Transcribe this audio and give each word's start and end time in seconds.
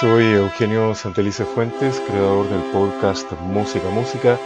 Soy 0.00 0.26
Eugenio 0.26 0.94
Santelice 0.94 1.44
Fuentes, 1.44 2.00
creador 2.06 2.48
del 2.48 2.60
podcast 2.70 3.32
Música 3.40 3.88
Música, 3.88 4.38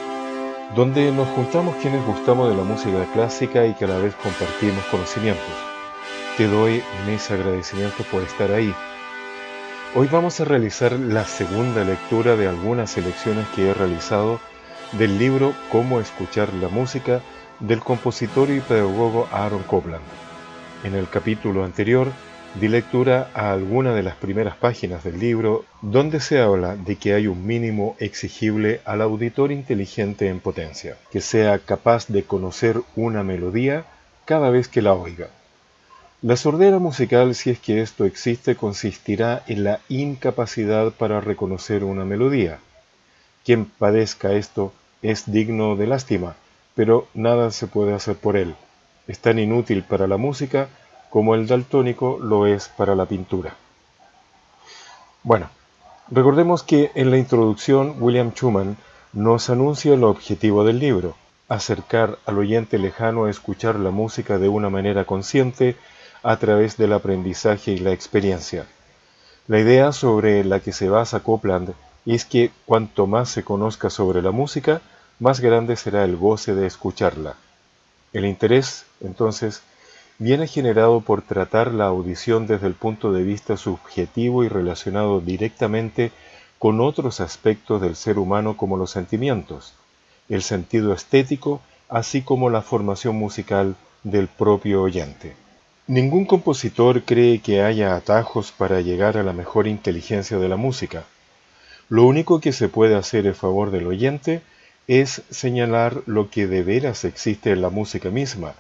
donde 0.74 1.12
nos 1.12 1.28
juntamos 1.28 1.76
quienes 1.76 2.02
gustamos 2.06 2.48
de 2.48 2.56
la 2.56 2.62
música 2.62 3.04
clásica 3.12 3.66
y 3.66 3.74
que 3.74 3.84
a 3.84 3.88
la 3.88 3.98
vez 3.98 4.14
compartimos 4.14 4.82
conocimientos. 4.86 5.52
Te 6.38 6.48
doy 6.48 6.82
mis 7.06 7.30
agradecimientos 7.30 8.06
por 8.06 8.22
estar 8.22 8.50
ahí. 8.50 8.74
Hoy 9.94 10.08
vamos 10.10 10.40
a 10.40 10.46
realizar 10.46 10.92
la 10.92 11.26
segunda 11.26 11.84
lectura 11.84 12.34
de 12.34 12.48
algunas 12.48 12.92
selecciones 12.92 13.46
que 13.48 13.68
he 13.68 13.74
realizado 13.74 14.40
del 14.92 15.18
libro 15.18 15.52
Cómo 15.70 16.00
escuchar 16.00 16.50
la 16.54 16.68
música 16.68 17.20
del 17.60 17.80
compositor 17.80 18.48
y 18.48 18.60
pedagogo 18.60 19.28
Aaron 19.30 19.64
Copland. 19.64 20.04
En 20.82 20.94
el 20.94 21.10
capítulo 21.10 21.62
anterior 21.62 22.08
di 22.54 22.68
lectura 22.68 23.30
a 23.32 23.50
alguna 23.50 23.94
de 23.94 24.02
las 24.02 24.14
primeras 24.16 24.56
páginas 24.56 25.02
del 25.04 25.18
libro 25.18 25.64
donde 25.80 26.20
se 26.20 26.38
habla 26.38 26.76
de 26.76 26.96
que 26.96 27.14
hay 27.14 27.26
un 27.26 27.46
mínimo 27.46 27.96
exigible 27.98 28.82
al 28.84 29.00
auditor 29.00 29.50
inteligente 29.50 30.28
en 30.28 30.38
potencia, 30.38 30.98
que 31.10 31.22
sea 31.22 31.58
capaz 31.58 32.08
de 32.08 32.24
conocer 32.24 32.82
una 32.94 33.22
melodía 33.22 33.86
cada 34.26 34.50
vez 34.50 34.68
que 34.68 34.82
la 34.82 34.92
oiga. 34.92 35.28
La 36.20 36.36
sordera 36.36 36.78
musical, 36.78 37.34
si 37.34 37.50
es 37.50 37.58
que 37.58 37.80
esto 37.80 38.04
existe, 38.04 38.54
consistirá 38.54 39.42
en 39.46 39.64
la 39.64 39.80
incapacidad 39.88 40.92
para 40.92 41.20
reconocer 41.20 41.82
una 41.84 42.04
melodía. 42.04 42.58
Quien 43.44 43.64
padezca 43.64 44.32
esto 44.34 44.72
es 45.00 45.32
digno 45.32 45.74
de 45.74 45.86
lástima, 45.86 46.36
pero 46.74 47.08
nada 47.14 47.50
se 47.50 47.66
puede 47.66 47.94
hacer 47.94 48.16
por 48.16 48.36
él. 48.36 48.54
Es 49.08 49.18
tan 49.18 49.38
inútil 49.38 49.82
para 49.82 50.06
la 50.06 50.16
música 50.16 50.68
como 51.12 51.34
el 51.34 51.46
daltónico 51.46 52.18
lo 52.22 52.46
es 52.46 52.70
para 52.70 52.94
la 52.94 53.04
pintura. 53.04 53.54
Bueno, 55.22 55.50
recordemos 56.10 56.62
que 56.62 56.90
en 56.94 57.10
la 57.10 57.18
introducción 57.18 57.96
William 58.00 58.30
Schumann 58.30 58.78
nos 59.12 59.50
anuncia 59.50 59.92
el 59.92 60.04
objetivo 60.04 60.64
del 60.64 60.78
libro, 60.78 61.14
acercar 61.50 62.18
al 62.24 62.38
oyente 62.38 62.78
lejano 62.78 63.26
a 63.26 63.30
escuchar 63.30 63.78
la 63.78 63.90
música 63.90 64.38
de 64.38 64.48
una 64.48 64.70
manera 64.70 65.04
consciente 65.04 65.76
a 66.22 66.38
través 66.38 66.78
del 66.78 66.94
aprendizaje 66.94 67.72
y 67.72 67.78
la 67.78 67.92
experiencia. 67.92 68.66
La 69.48 69.58
idea 69.58 69.92
sobre 69.92 70.44
la 70.44 70.60
que 70.60 70.72
se 70.72 70.88
basa 70.88 71.20
Copland 71.20 71.74
es 72.06 72.24
que 72.24 72.50
cuanto 72.64 73.06
más 73.06 73.28
se 73.28 73.44
conozca 73.44 73.90
sobre 73.90 74.22
la 74.22 74.30
música, 74.30 74.80
más 75.18 75.40
grande 75.40 75.76
será 75.76 76.04
el 76.04 76.16
goce 76.16 76.54
de 76.54 76.66
escucharla. 76.66 77.34
El 78.14 78.24
interés, 78.24 78.86
entonces, 79.02 79.62
viene 80.22 80.46
generado 80.46 81.00
por 81.00 81.22
tratar 81.22 81.74
la 81.74 81.86
audición 81.86 82.46
desde 82.46 82.68
el 82.68 82.74
punto 82.74 83.12
de 83.12 83.24
vista 83.24 83.56
subjetivo 83.56 84.44
y 84.44 84.48
relacionado 84.48 85.20
directamente 85.20 86.12
con 86.60 86.80
otros 86.80 87.20
aspectos 87.20 87.82
del 87.82 87.96
ser 87.96 88.20
humano 88.20 88.56
como 88.56 88.76
los 88.76 88.92
sentimientos, 88.92 89.74
el 90.28 90.42
sentido 90.42 90.92
estético, 90.92 91.60
así 91.88 92.22
como 92.22 92.50
la 92.50 92.62
formación 92.62 93.16
musical 93.16 93.74
del 94.04 94.28
propio 94.28 94.82
oyente. 94.82 95.34
Ningún 95.88 96.24
compositor 96.24 97.02
cree 97.02 97.40
que 97.40 97.62
haya 97.62 97.96
atajos 97.96 98.52
para 98.52 98.80
llegar 98.80 99.16
a 99.16 99.24
la 99.24 99.32
mejor 99.32 99.66
inteligencia 99.66 100.38
de 100.38 100.48
la 100.48 100.56
música. 100.56 101.02
Lo 101.88 102.04
único 102.04 102.40
que 102.40 102.52
se 102.52 102.68
puede 102.68 102.94
hacer 102.94 103.26
en 103.26 103.34
favor 103.34 103.72
del 103.72 103.88
oyente 103.88 104.40
es 104.86 105.22
señalar 105.30 106.02
lo 106.06 106.30
que 106.30 106.46
de 106.46 106.62
veras 106.62 107.04
existe 107.04 107.50
en 107.50 107.60
la 107.60 107.70
música 107.70 108.08
misma, 108.08 108.54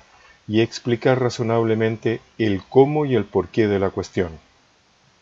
y 0.52 0.60
explicar 0.60 1.18
razonablemente 1.18 2.20
el 2.36 2.62
cómo 2.68 3.06
y 3.06 3.14
el 3.14 3.24
porqué 3.24 3.68
de 3.68 3.78
la 3.78 3.88
cuestión. 3.88 4.32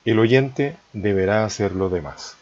El 0.04 0.18
oyente 0.18 0.76
deberá 0.92 1.44
hacer 1.44 1.70
lo 1.70 1.88
demás. 1.88 2.34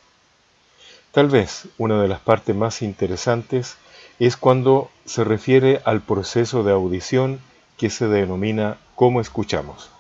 Tal 1.13 1.29
vez 1.29 1.69
una 1.77 2.01
de 2.01 2.09
las 2.09 2.21
partes 2.21 2.57
más 2.57 2.81
interesantes 2.81 3.77
es 4.19 4.39
cuando 4.39 4.91
se 5.05 5.23
refiere 5.23 5.83
al 5.85 6.01
proceso 6.01 6.63
de 6.63 6.73
audición 6.73 7.41
que 7.77 7.91
se 7.91 8.09
denomina 8.09 8.79
cómo 8.95 9.21
escuchamos. 9.21 9.91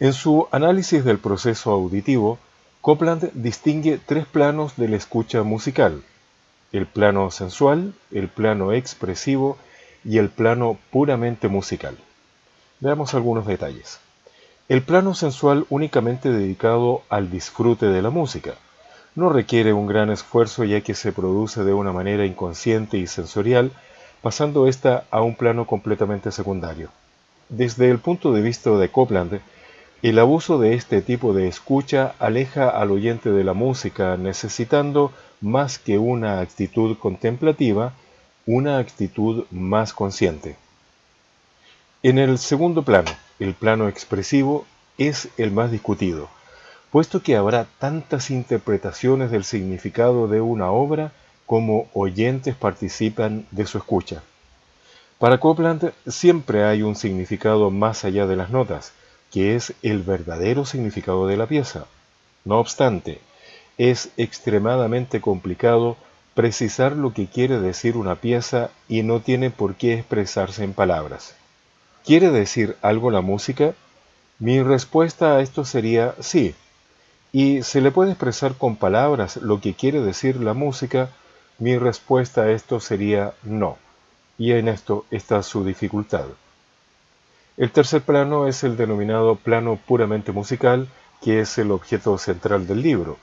En 0.00 0.14
su 0.14 0.48
análisis 0.52 1.04
del 1.04 1.18
proceso 1.18 1.70
auditivo, 1.70 2.38
Copland 2.80 3.30
distingue 3.34 3.98
tres 3.98 4.24
planos 4.24 4.74
de 4.78 4.88
la 4.88 4.96
escucha 4.96 5.42
musical, 5.42 6.02
el 6.72 6.86
plano 6.86 7.30
sensual, 7.30 7.92
el 8.10 8.28
plano 8.28 8.72
expresivo 8.72 9.58
y 10.04 10.18
el 10.18 10.28
plano 10.28 10.78
puramente 10.90 11.48
musical. 11.48 11.96
Veamos 12.80 13.14
algunos 13.14 13.46
detalles. 13.46 14.00
El 14.68 14.82
plano 14.82 15.14
sensual 15.14 15.66
únicamente 15.70 16.30
dedicado 16.30 17.02
al 17.08 17.30
disfrute 17.30 17.86
de 17.86 18.02
la 18.02 18.10
música. 18.10 18.54
No 19.14 19.28
requiere 19.30 19.72
un 19.72 19.86
gran 19.86 20.10
esfuerzo 20.10 20.64
ya 20.64 20.80
que 20.80 20.94
se 20.94 21.12
produce 21.12 21.64
de 21.64 21.72
una 21.72 21.92
manera 21.92 22.26
inconsciente 22.26 22.98
y 22.98 23.06
sensorial, 23.06 23.72
pasando 24.22 24.66
ésta 24.66 25.04
a 25.10 25.22
un 25.22 25.36
plano 25.36 25.66
completamente 25.66 26.32
secundario. 26.32 26.88
Desde 27.48 27.90
el 27.90 27.98
punto 27.98 28.32
de 28.32 28.42
vista 28.42 28.70
de 28.70 28.88
Copland, 28.88 29.40
el 30.02 30.18
abuso 30.18 30.58
de 30.58 30.74
este 30.74 31.00
tipo 31.00 31.32
de 31.32 31.48
escucha 31.48 32.14
aleja 32.18 32.68
al 32.68 32.90
oyente 32.90 33.30
de 33.30 33.44
la 33.44 33.54
música, 33.54 34.16
necesitando 34.16 35.12
más 35.40 35.78
que 35.78 35.98
una 35.98 36.40
actitud 36.40 36.96
contemplativa, 36.98 37.92
una 38.46 38.78
actitud 38.78 39.44
más 39.50 39.92
consciente. 39.92 40.56
En 42.02 42.18
el 42.18 42.38
segundo 42.38 42.82
plano, 42.82 43.10
el 43.38 43.54
plano 43.54 43.88
expresivo 43.88 44.66
es 44.98 45.28
el 45.38 45.50
más 45.50 45.70
discutido, 45.70 46.28
puesto 46.90 47.22
que 47.22 47.36
habrá 47.36 47.66
tantas 47.78 48.30
interpretaciones 48.30 49.30
del 49.30 49.44
significado 49.44 50.28
de 50.28 50.40
una 50.40 50.70
obra 50.70 51.12
como 51.46 51.88
oyentes 51.94 52.54
participan 52.54 53.46
de 53.50 53.66
su 53.66 53.78
escucha. 53.78 54.22
Para 55.18 55.38
Copland 55.38 55.92
siempre 56.06 56.64
hay 56.64 56.82
un 56.82 56.96
significado 56.96 57.70
más 57.70 58.04
allá 58.04 58.26
de 58.26 58.36
las 58.36 58.50
notas, 58.50 58.92
que 59.32 59.56
es 59.56 59.72
el 59.82 60.02
verdadero 60.02 60.66
significado 60.66 61.26
de 61.26 61.36
la 61.36 61.46
pieza. 61.46 61.86
No 62.44 62.58
obstante, 62.58 63.20
es 63.78 64.10
extremadamente 64.16 65.20
complicado 65.20 65.96
precisar 66.34 66.96
lo 66.96 67.12
que 67.14 67.26
quiere 67.26 67.60
decir 67.60 67.96
una 67.96 68.16
pieza 68.16 68.70
y 68.88 69.02
no 69.02 69.20
tiene 69.20 69.50
por 69.50 69.76
qué 69.76 69.94
expresarse 69.94 70.64
en 70.64 70.74
palabras. 70.74 71.34
¿Quiere 72.04 72.30
decir 72.30 72.76
algo 72.82 73.10
la 73.10 73.20
música? 73.20 73.74
Mi 74.40 74.62
respuesta 74.62 75.36
a 75.36 75.40
esto 75.40 75.64
sería 75.64 76.14
sí. 76.20 76.54
Y 77.32 77.62
se 77.62 77.80
le 77.80 77.90
puede 77.92 78.10
expresar 78.10 78.56
con 78.56 78.76
palabras 78.76 79.36
lo 79.38 79.60
que 79.60 79.74
quiere 79.74 80.00
decir 80.00 80.36
la 80.36 80.54
música, 80.54 81.10
mi 81.58 81.78
respuesta 81.78 82.42
a 82.42 82.50
esto 82.50 82.80
sería 82.80 83.32
no. 83.44 83.78
Y 84.36 84.52
en 84.52 84.68
esto 84.68 85.06
está 85.10 85.42
su 85.42 85.64
dificultad. 85.64 86.26
El 87.56 87.70
tercer 87.70 88.02
plano 88.02 88.48
es 88.48 88.64
el 88.64 88.76
denominado 88.76 89.36
plano 89.36 89.78
puramente 89.86 90.32
musical, 90.32 90.88
que 91.22 91.40
es 91.40 91.56
el 91.58 91.70
objeto 91.70 92.18
central 92.18 92.66
del 92.66 92.82
libro 92.82 93.16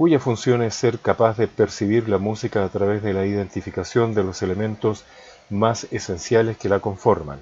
cuya 0.00 0.18
función 0.18 0.62
es 0.62 0.74
ser 0.74 0.98
capaz 0.98 1.36
de 1.36 1.46
percibir 1.46 2.08
la 2.08 2.16
música 2.16 2.64
a 2.64 2.70
través 2.70 3.02
de 3.02 3.12
la 3.12 3.26
identificación 3.26 4.14
de 4.14 4.24
los 4.24 4.40
elementos 4.40 5.04
más 5.50 5.86
esenciales 5.90 6.56
que 6.56 6.70
la 6.70 6.80
conforman, 6.80 7.38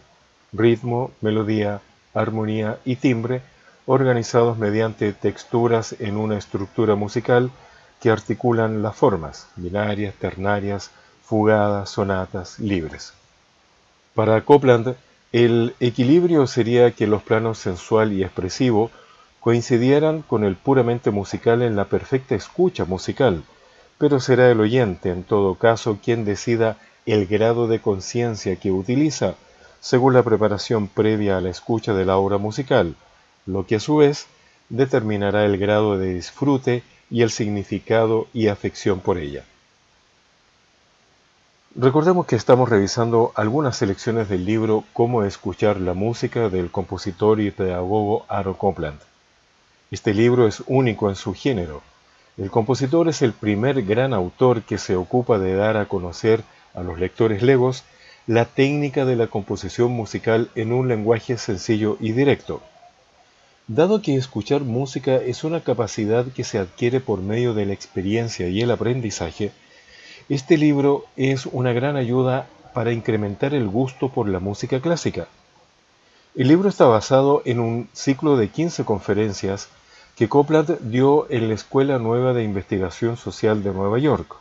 ritmo, 0.52 1.12
melodía, 1.20 1.80
armonía 2.14 2.80
y 2.84 2.96
timbre, 2.96 3.42
organizados 3.86 4.58
mediante 4.58 5.12
texturas 5.12 5.94
en 6.00 6.16
una 6.16 6.36
estructura 6.36 6.96
musical 6.96 7.52
que 8.00 8.10
articulan 8.10 8.82
las 8.82 8.96
formas, 8.96 9.46
binarias, 9.54 10.14
ternarias, 10.16 10.90
fugadas, 11.22 11.90
sonatas, 11.90 12.58
libres. 12.58 13.12
Para 14.16 14.40
Copland, 14.40 14.96
el 15.30 15.76
equilibrio 15.78 16.48
sería 16.48 16.90
que 16.90 17.06
los 17.06 17.22
planos 17.22 17.58
sensual 17.58 18.12
y 18.12 18.24
expresivo 18.24 18.90
coincidieran 19.40 20.22
con 20.22 20.44
el 20.44 20.56
puramente 20.56 21.10
musical 21.10 21.62
en 21.62 21.76
la 21.76 21.86
perfecta 21.86 22.34
escucha 22.34 22.84
musical, 22.84 23.44
pero 23.98 24.20
será 24.20 24.50
el 24.50 24.60
oyente, 24.60 25.10
en 25.10 25.24
todo 25.24 25.54
caso, 25.56 25.98
quien 26.02 26.24
decida 26.24 26.76
el 27.06 27.26
grado 27.26 27.66
de 27.68 27.80
conciencia 27.80 28.56
que 28.56 28.70
utiliza 28.70 29.34
según 29.80 30.14
la 30.14 30.22
preparación 30.22 30.88
previa 30.88 31.38
a 31.38 31.40
la 31.40 31.50
escucha 31.50 31.94
de 31.94 32.04
la 32.04 32.16
obra 32.16 32.38
musical, 32.38 32.96
lo 33.46 33.66
que 33.66 33.76
a 33.76 33.80
su 33.80 33.96
vez 33.96 34.26
determinará 34.68 35.44
el 35.44 35.56
grado 35.56 35.98
de 35.98 36.14
disfrute 36.14 36.82
y 37.10 37.22
el 37.22 37.30
significado 37.30 38.26
y 38.34 38.48
afección 38.48 39.00
por 39.00 39.18
ella. 39.18 39.44
Recordemos 41.74 42.26
que 42.26 42.36
estamos 42.36 42.68
revisando 42.68 43.32
algunas 43.34 43.76
selecciones 43.76 44.28
del 44.28 44.44
libro 44.44 44.84
Cómo 44.92 45.22
escuchar 45.22 45.80
la 45.80 45.94
música 45.94 46.48
del 46.48 46.70
compositor 46.70 47.40
y 47.40 47.50
pedagogo 47.50 48.24
Aaron 48.28 48.54
Copland. 48.54 48.98
Este 49.90 50.12
libro 50.12 50.46
es 50.46 50.62
único 50.66 51.08
en 51.08 51.16
su 51.16 51.34
género. 51.34 51.82
El 52.36 52.50
compositor 52.50 53.08
es 53.08 53.22
el 53.22 53.32
primer 53.32 53.82
gran 53.82 54.12
autor 54.12 54.62
que 54.62 54.76
se 54.76 54.96
ocupa 54.96 55.38
de 55.38 55.54
dar 55.54 55.76
a 55.76 55.86
conocer 55.86 56.42
a 56.74 56.82
los 56.82 56.98
lectores 56.98 57.42
legos 57.42 57.84
la 58.26 58.44
técnica 58.44 59.06
de 59.06 59.16
la 59.16 59.28
composición 59.28 59.90
musical 59.92 60.50
en 60.54 60.72
un 60.72 60.88
lenguaje 60.88 61.38
sencillo 61.38 61.96
y 62.00 62.12
directo. 62.12 62.60
Dado 63.66 64.02
que 64.02 64.16
escuchar 64.16 64.60
música 64.60 65.16
es 65.16 65.42
una 65.44 65.62
capacidad 65.62 66.26
que 66.26 66.44
se 66.44 66.58
adquiere 66.58 67.00
por 67.00 67.20
medio 67.20 67.54
de 67.54 67.64
la 67.64 67.72
experiencia 67.72 68.48
y 68.48 68.60
el 68.60 68.70
aprendizaje, 68.70 69.52
este 70.28 70.58
libro 70.58 71.06
es 71.16 71.46
una 71.46 71.72
gran 71.72 71.96
ayuda 71.96 72.48
para 72.74 72.92
incrementar 72.92 73.54
el 73.54 73.66
gusto 73.66 74.10
por 74.10 74.28
la 74.28 74.40
música 74.40 74.82
clásica. 74.82 75.28
El 76.38 76.48
libro 76.48 76.70
está 76.70 76.86
basado 76.86 77.42
en 77.44 77.60
un 77.60 77.90
ciclo 77.92 78.38
de 78.38 78.48
15 78.48 78.86
conferencias 78.86 79.68
que 80.16 80.30
Copland 80.30 80.78
dio 80.80 81.30
en 81.30 81.48
la 81.48 81.54
Escuela 81.54 81.98
Nueva 81.98 82.32
de 82.32 82.44
Investigación 82.44 83.18
Social 83.18 83.62
de 83.62 83.74
Nueva 83.74 83.98
York. 83.98 84.36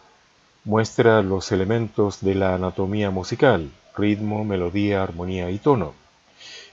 Muestra 0.63 1.21
los 1.21 1.51
elementos 1.51 2.21
de 2.21 2.35
la 2.35 2.55
anatomía 2.55 3.09
musical, 3.09 3.69
ritmo, 3.97 4.45
melodía, 4.45 5.03
armonía 5.03 5.51
y 5.51 5.57
tono 5.57 5.93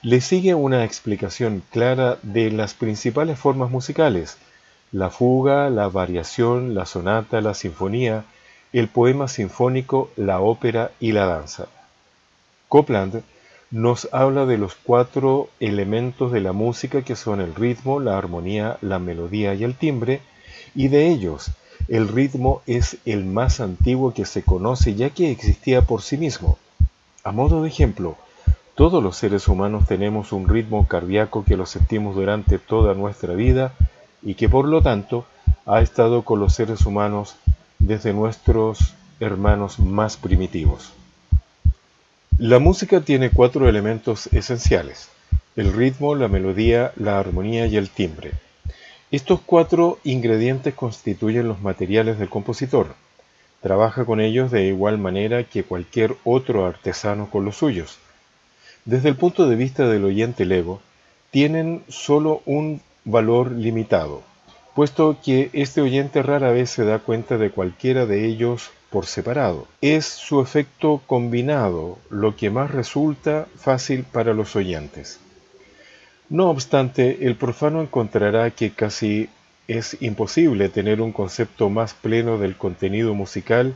le 0.04 0.20
sigue 0.20 0.54
una 0.54 0.84
explicación 0.84 1.62
clara 1.70 2.18
de 2.22 2.50
las 2.50 2.74
principales 2.74 3.38
formas 3.38 3.70
musicales, 3.70 4.36
la 4.92 5.08
fuga, 5.08 5.70
la 5.70 5.88
variación, 5.88 6.74
la 6.74 6.84
sonata, 6.84 7.40
la 7.40 7.54
sinfonía, 7.54 8.26
el 8.74 8.88
poema 8.88 9.28
sinfónico, 9.28 10.10
la 10.16 10.40
ópera 10.40 10.90
y 11.00 11.12
la 11.12 11.24
danza. 11.24 11.68
Copland 12.68 13.22
nos 13.70 14.08
habla 14.12 14.46
de 14.46 14.58
los 14.58 14.74
cuatro 14.74 15.48
elementos 15.60 16.32
de 16.32 16.40
la 16.40 16.52
música 16.52 17.02
que 17.02 17.16
son 17.16 17.40
el 17.40 17.54
ritmo, 17.54 18.00
la 18.00 18.16
armonía, 18.16 18.78
la 18.80 18.98
melodía 18.98 19.54
y 19.54 19.64
el 19.64 19.74
timbre, 19.74 20.20
y 20.74 20.88
de 20.88 21.08
ellos 21.08 21.50
el 21.88 22.08
ritmo 22.08 22.62
es 22.66 22.96
el 23.04 23.24
más 23.24 23.60
antiguo 23.60 24.14
que 24.14 24.24
se 24.24 24.42
conoce 24.42 24.94
ya 24.94 25.10
que 25.10 25.30
existía 25.30 25.82
por 25.82 26.02
sí 26.02 26.16
mismo. 26.16 26.58
A 27.24 27.32
modo 27.32 27.62
de 27.62 27.68
ejemplo, 27.68 28.16
todos 28.74 29.02
los 29.02 29.16
seres 29.16 29.48
humanos 29.48 29.86
tenemos 29.86 30.32
un 30.32 30.48
ritmo 30.48 30.86
cardíaco 30.88 31.44
que 31.44 31.56
lo 31.56 31.66
sentimos 31.66 32.14
durante 32.14 32.58
toda 32.58 32.94
nuestra 32.94 33.34
vida 33.34 33.72
y 34.22 34.34
que 34.34 34.48
por 34.48 34.66
lo 34.66 34.82
tanto 34.82 35.26
ha 35.66 35.80
estado 35.80 36.22
con 36.22 36.40
los 36.40 36.54
seres 36.54 36.86
humanos 36.86 37.36
desde 37.78 38.12
nuestros 38.12 38.94
hermanos 39.20 39.78
más 39.78 40.16
primitivos. 40.16 40.92
La 42.38 42.58
música 42.58 43.00
tiene 43.00 43.30
cuatro 43.30 43.68
elementos 43.68 44.26
esenciales, 44.32 45.08
el 45.54 45.72
ritmo, 45.72 46.16
la 46.16 46.26
melodía, 46.26 46.92
la 46.96 47.20
armonía 47.20 47.66
y 47.66 47.76
el 47.76 47.90
timbre. 47.90 48.32
Estos 49.12 49.40
cuatro 49.40 50.00
ingredientes 50.02 50.74
constituyen 50.74 51.46
los 51.46 51.62
materiales 51.62 52.18
del 52.18 52.28
compositor. 52.28 52.96
Trabaja 53.60 54.04
con 54.04 54.20
ellos 54.20 54.50
de 54.50 54.64
igual 54.64 54.98
manera 54.98 55.44
que 55.44 55.62
cualquier 55.62 56.16
otro 56.24 56.66
artesano 56.66 57.30
con 57.30 57.44
los 57.44 57.58
suyos. 57.58 57.98
Desde 58.84 59.10
el 59.10 59.16
punto 59.16 59.48
de 59.48 59.54
vista 59.54 59.88
del 59.88 60.04
oyente 60.04 60.44
lego, 60.44 60.82
tienen 61.30 61.84
solo 61.86 62.42
un 62.46 62.80
valor 63.04 63.52
limitado, 63.52 64.22
puesto 64.74 65.18
que 65.24 65.50
este 65.52 65.80
oyente 65.80 66.20
rara 66.20 66.50
vez 66.50 66.70
se 66.70 66.84
da 66.84 66.98
cuenta 66.98 67.38
de 67.38 67.50
cualquiera 67.50 68.06
de 68.06 68.26
ellos 68.26 68.72
separado. 69.02 69.66
Es 69.80 70.06
su 70.06 70.40
efecto 70.40 71.02
combinado 71.06 71.98
lo 72.10 72.36
que 72.36 72.50
más 72.50 72.70
resulta 72.70 73.46
fácil 73.56 74.04
para 74.04 74.32
los 74.32 74.54
oyentes. 74.56 75.18
No 76.30 76.48
obstante, 76.48 77.26
el 77.26 77.36
profano 77.36 77.82
encontrará 77.82 78.50
que 78.50 78.70
casi 78.70 79.28
es 79.68 79.96
imposible 80.00 80.68
tener 80.68 81.00
un 81.00 81.12
concepto 81.12 81.68
más 81.70 81.94
pleno 81.94 82.38
del 82.38 82.56
contenido 82.56 83.14
musical 83.14 83.74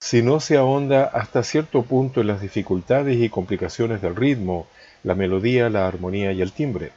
si 0.00 0.22
no 0.22 0.40
se 0.40 0.56
ahonda 0.56 1.04
hasta 1.04 1.42
cierto 1.42 1.82
punto 1.82 2.20
en 2.20 2.26
las 2.26 2.40
dificultades 2.40 3.16
y 3.16 3.28
complicaciones 3.30 4.02
del 4.02 4.14
ritmo, 4.14 4.66
la 5.02 5.14
melodía, 5.14 5.70
la 5.70 5.86
armonía 5.86 6.32
y 6.32 6.42
el 6.42 6.52
timbre. 6.52 6.92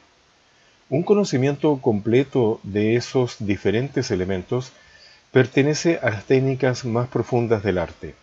Un 0.90 1.04
conocimiento 1.04 1.80
completo 1.82 2.60
de 2.64 2.96
esos 2.96 3.38
diferentes 3.40 4.12
elementos 4.12 4.74
pertenece 5.32 6.00
a 6.02 6.10
las 6.10 6.26
técnicas 6.26 6.86
más 6.86 7.08
profundas 7.08 7.64
del 7.64 7.78
arte. 7.78 8.16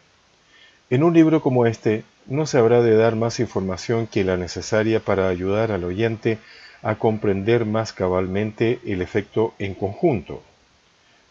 En 0.90 1.02
un 1.02 1.14
libro 1.14 1.40
como 1.40 1.66
este 1.66 2.04
no 2.26 2.46
se 2.46 2.58
habrá 2.58 2.82
de 2.82 2.96
dar 2.96 3.16
más 3.16 3.40
información 3.40 4.06
que 4.06 4.24
la 4.24 4.36
necesaria 4.36 5.00
para 5.00 5.28
ayudar 5.28 5.72
al 5.72 5.84
oyente 5.84 6.38
a 6.82 6.96
comprender 6.96 7.64
más 7.64 7.92
cabalmente 7.92 8.80
el 8.84 9.02
efecto 9.02 9.54
en 9.58 9.74
conjunto. 9.74 10.42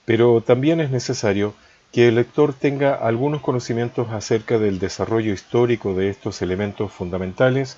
Pero 0.06 0.42
también 0.42 0.80
es 0.80 0.92
necesario 0.92 1.54
que 1.92 2.08
el 2.10 2.16
lector 2.16 2.54
tenga 2.54 2.94
algunos 2.94 3.42
conocimientos 3.42 4.10
acerca 4.12 4.60
del 4.60 4.80
desarrollo 4.80 5.34
histórico 5.34 5.94
de 5.94 6.10
estos 6.10 6.42
elementos 6.42 6.92
fundamentales, 6.92 7.78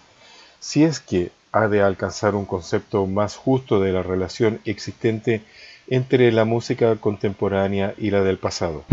si 0.59 0.83
es 0.83 1.00
que 1.00 1.31
ha 1.51 1.67
de 1.67 1.81
alcanzar 1.81 2.35
un 2.35 2.45
concepto 2.45 3.05
más 3.05 3.35
justo 3.35 3.79
de 3.79 3.91
la 3.91 4.03
relación 4.03 4.59
existente 4.65 5.43
entre 5.88 6.31
la 6.31 6.45
música 6.45 6.95
contemporánea 6.98 7.94
y 7.98 8.12
la 8.12 8.22
del 8.24 8.38
pasado. 8.38 8.84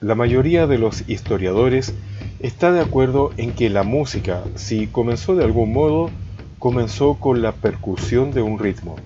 La 0.00 0.14
mayoría 0.14 0.66
de 0.66 0.78
los 0.78 1.08
historiadores 1.08 1.92
está 2.40 2.72
de 2.72 2.80
acuerdo 2.80 3.32
en 3.36 3.52
que 3.52 3.68
la 3.68 3.82
música, 3.82 4.44
si 4.54 4.86
comenzó 4.86 5.34
de 5.34 5.44
algún 5.44 5.72
modo, 5.72 6.10
comenzó 6.58 7.14
con 7.14 7.42
la 7.42 7.52
percusión 7.52 8.30
de 8.30 8.42
un 8.42 8.58
ritmo. 8.58 8.96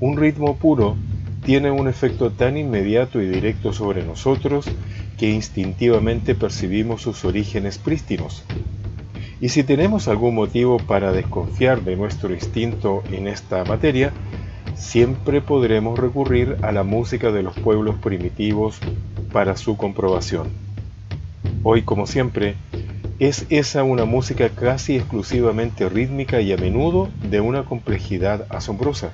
Un 0.00 0.16
ritmo 0.16 0.56
puro 0.56 0.96
tiene 1.44 1.70
un 1.70 1.88
efecto 1.88 2.30
tan 2.30 2.56
inmediato 2.56 3.22
y 3.22 3.26
directo 3.26 3.72
sobre 3.72 4.04
nosotros 4.04 4.66
que 5.16 5.30
instintivamente 5.30 6.34
percibimos 6.34 7.02
sus 7.02 7.24
orígenes 7.24 7.78
prístinos. 7.78 8.44
Y 9.40 9.50
si 9.50 9.62
tenemos 9.62 10.08
algún 10.08 10.34
motivo 10.34 10.78
para 10.78 11.12
desconfiar 11.12 11.82
de 11.82 11.96
nuestro 11.96 12.32
instinto 12.34 13.04
en 13.12 13.28
esta 13.28 13.64
materia, 13.64 14.12
siempre 14.74 15.40
podremos 15.40 15.98
recurrir 15.98 16.56
a 16.62 16.72
la 16.72 16.82
música 16.82 17.30
de 17.30 17.42
los 17.42 17.54
pueblos 17.54 17.96
primitivos 17.96 18.78
para 19.32 19.56
su 19.56 19.76
comprobación. 19.76 20.48
Hoy, 21.62 21.82
como 21.82 22.06
siempre, 22.06 22.56
es 23.20 23.46
esa 23.48 23.84
una 23.84 24.04
música 24.04 24.48
casi 24.48 24.96
exclusivamente 24.96 25.88
rítmica 25.88 26.40
y 26.40 26.52
a 26.52 26.56
menudo 26.56 27.08
de 27.30 27.40
una 27.40 27.64
complejidad 27.64 28.46
asombrosa 28.50 29.12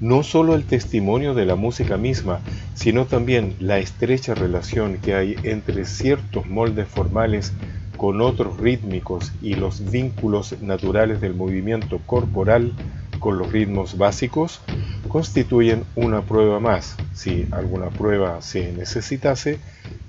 no 0.00 0.22
solo 0.22 0.54
el 0.54 0.64
testimonio 0.64 1.32
de 1.32 1.46
la 1.46 1.54
música 1.54 1.96
misma, 1.96 2.40
sino 2.74 3.06
también 3.06 3.54
la 3.58 3.78
estrecha 3.78 4.34
relación 4.34 4.98
que 4.98 5.14
hay 5.14 5.36
entre 5.44 5.86
ciertos 5.86 6.46
moldes 6.46 6.88
formales 6.88 7.54
con 7.96 8.20
otros 8.20 8.58
rítmicos 8.58 9.32
y 9.40 9.54
los 9.54 9.90
vínculos 9.90 10.60
naturales 10.60 11.20
del 11.20 11.34
movimiento 11.34 12.00
corporal 12.06 12.72
con 13.20 13.38
los 13.38 13.52
ritmos 13.52 13.96
básicos, 13.96 14.60
constituyen 15.08 15.84
una 15.94 16.22
prueba 16.22 16.60
más, 16.60 16.96
si 17.14 17.46
alguna 17.52 17.90
prueba 17.90 18.42
se 18.42 18.72
necesitase, 18.72 19.58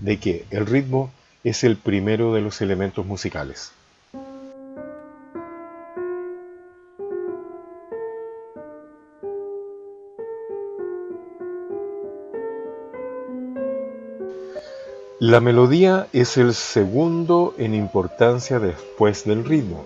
de 0.02 0.18
que 0.18 0.46
el 0.50 0.66
ritmo 0.66 1.12
es 1.44 1.64
el 1.64 1.78
primero 1.78 2.34
de 2.34 2.42
los 2.42 2.62
elementos 2.62 3.06
musicales. 3.06 3.72
La 15.20 15.40
melodía 15.40 16.08
es 16.12 16.36
el 16.36 16.54
segundo 16.54 17.54
en 17.58 17.74
importancia 17.74 18.60
después 18.60 19.24
del 19.24 19.46
ritmo. 19.46 19.86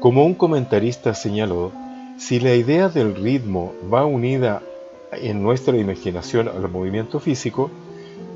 Como 0.00 0.26
un 0.26 0.34
comentarista 0.34 1.14
señaló, 1.14 1.72
si 2.18 2.38
la 2.38 2.54
idea 2.54 2.90
del 2.90 3.14
ritmo 3.14 3.72
va 3.90 4.04
unida 4.04 4.60
en 5.12 5.42
nuestra 5.42 5.78
imaginación 5.78 6.46
al 6.46 6.68
movimiento 6.68 7.20
físico, 7.20 7.70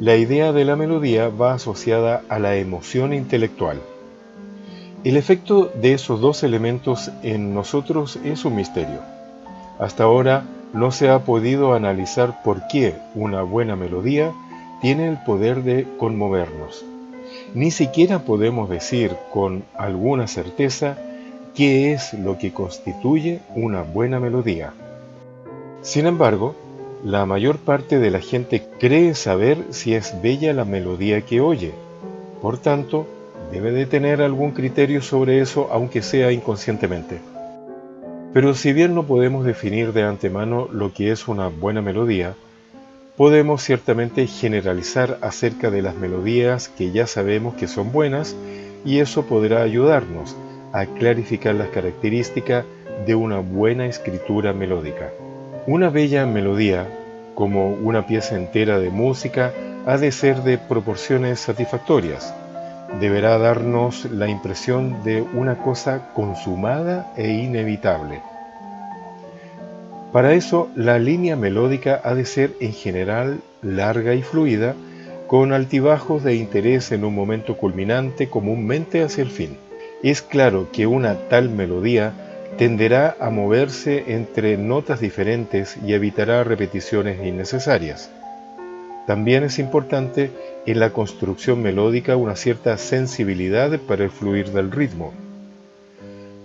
la 0.01 0.17
idea 0.17 0.53
de 0.53 0.65
la 0.65 0.77
melodía 0.77 1.29
va 1.29 1.53
asociada 1.53 2.23
a 2.31 2.39
la 2.39 2.57
emoción 2.57 3.13
intelectual. 3.13 3.79
El 5.05 5.19
efecto 5.19 5.71
de 5.75 5.93
esos 5.93 6.23
dos 6.23 6.43
elementos 6.43 7.11
en 7.23 7.53
nosotros 7.53 8.19
es 8.25 8.47
un 8.47 8.57
misterio. 8.57 9.01
Hasta 9.79 10.05
ahora 10.05 10.45
no 10.73 10.91
se 10.91 11.11
ha 11.11 11.19
podido 11.27 11.75
analizar 11.75 12.43
por 12.43 12.67
qué 12.69 12.95
una 13.15 13.43
buena 13.43 13.77
melodía 13.77 14.33
tiene 14.83 15.09
el 15.09 15.17
poder 15.17 15.63
de 15.63 15.87
conmovernos. 15.97 16.85
Ni 17.55 17.71
siquiera 17.71 18.25
podemos 18.25 18.69
decir 18.69 19.13
con 19.33 19.63
alguna 19.77 20.27
certeza 20.27 20.99
qué 21.55 21.93
es 21.93 22.13
lo 22.15 22.37
que 22.37 22.53
constituye 22.53 23.41
una 23.55 23.83
buena 23.83 24.19
melodía. 24.19 24.75
Sin 25.83 26.07
embargo, 26.07 26.57
la 27.05 27.25
mayor 27.27 27.59
parte 27.59 28.01
de 28.01 28.11
la 28.11 28.21
gente 28.21 28.67
cree 28.81 29.15
saber 29.15 29.59
si 29.71 29.95
es 29.95 30.21
bella 30.21 30.53
la 30.53 30.65
melodía 30.65 31.21
que 31.23 31.41
oye. 31.41 31.73
Por 32.41 32.59
tanto, 32.59 33.07
debe 33.53 33.71
de 33.71 33.87
tener 33.87 34.21
algún 34.21 34.51
criterio 34.51 35.01
sobre 35.01 35.41
eso, 35.41 35.69
aunque 35.71 36.03
sea 36.03 36.33
inconscientemente. 36.33 37.21
Pero 38.33 38.55
si 38.55 38.73
bien 38.73 38.97
no 38.97 39.05
podemos 39.05 39.45
definir 39.45 39.93
de 39.93 40.03
antemano 40.03 40.69
lo 40.73 40.93
que 40.93 41.13
es 41.13 41.29
una 41.29 41.49
buena 41.49 41.83
melodía, 41.83 42.35
podemos 43.17 43.63
ciertamente 43.63 44.27
generalizar 44.27 45.19
acerca 45.21 45.71
de 45.71 45.83
las 45.83 45.95
melodías 45.95 46.69
que 46.69 46.93
ya 46.93 47.07
sabemos 47.07 47.55
que 47.55 47.69
son 47.69 47.93
buenas 47.93 48.35
y 48.85 48.99
eso 49.01 49.27
podrá 49.27 49.63
ayudarnos 49.63 50.37
a 50.73 50.87
clarificar 50.87 51.55
las 51.55 51.69
características 51.69 52.65
de 53.07 53.15
una 53.15 53.39
buena 53.41 53.87
escritura 53.87 54.53
melódica. 54.53 55.11
Una 55.67 55.91
bella 55.91 56.27
melodía, 56.27 56.87
como 57.35 57.71
una 57.71 58.07
pieza 58.07 58.37
entera 58.37 58.79
de 58.79 58.91
música, 58.91 59.53
ha 59.87 59.99
de 59.99 60.11
ser 60.13 60.43
de 60.43 60.59
proporciones 60.59 61.41
satisfactorias. 61.41 62.35
Deberá 63.01 63.39
darnos 63.39 64.07
la 64.07 64.29
impresión 64.29 65.03
de 65.03 65.23
una 65.23 65.59
cosa 65.59 66.13
consumada 66.15 67.13
e 67.17 67.31
inevitable. 67.31 68.21
Para 70.13 70.35
eso, 70.35 70.69
la 70.77 70.99
línea 70.99 71.37
melódica 71.37 72.01
ha 72.05 72.15
de 72.15 72.27
ser 72.27 72.53
en 72.61 72.75
general 72.75 73.41
larga 73.63 74.15
y 74.15 74.23
fluida, 74.23 74.75
con 75.27 75.55
altibajos 75.55 76.23
de 76.23 76.35
interés 76.35 76.93
en 76.93 77.05
un 77.05 77.15
momento 77.15 77.57
culminante 77.57 78.29
comúnmente 78.29 79.03
hacia 79.03 79.23
el 79.23 79.31
fin. 79.31 79.57
Es 80.03 80.21
claro 80.21 80.69
que 80.71 80.87
una 80.87 81.15
tal 81.31 81.49
melodía 81.49 82.13
tenderá 82.59 83.17
a 83.19 83.31
moverse 83.31 84.05
entre 84.09 84.59
notas 84.59 85.01
diferentes 85.01 85.79
y 85.87 85.95
evitará 85.95 86.45
repeticiones 86.45 87.25
innecesarias. 87.25 88.11
También 89.07 89.45
es 89.45 89.59
importante 89.59 90.31
en 90.67 90.79
la 90.79 90.91
construcción 90.91 91.63
melódica 91.63 92.17
una 92.17 92.37
cierta 92.37 92.77
sensibilidad 92.77 93.79
para 93.81 94.05
el 94.05 94.11
fluir 94.11 94.51
del 94.51 94.71
ritmo. 94.71 95.15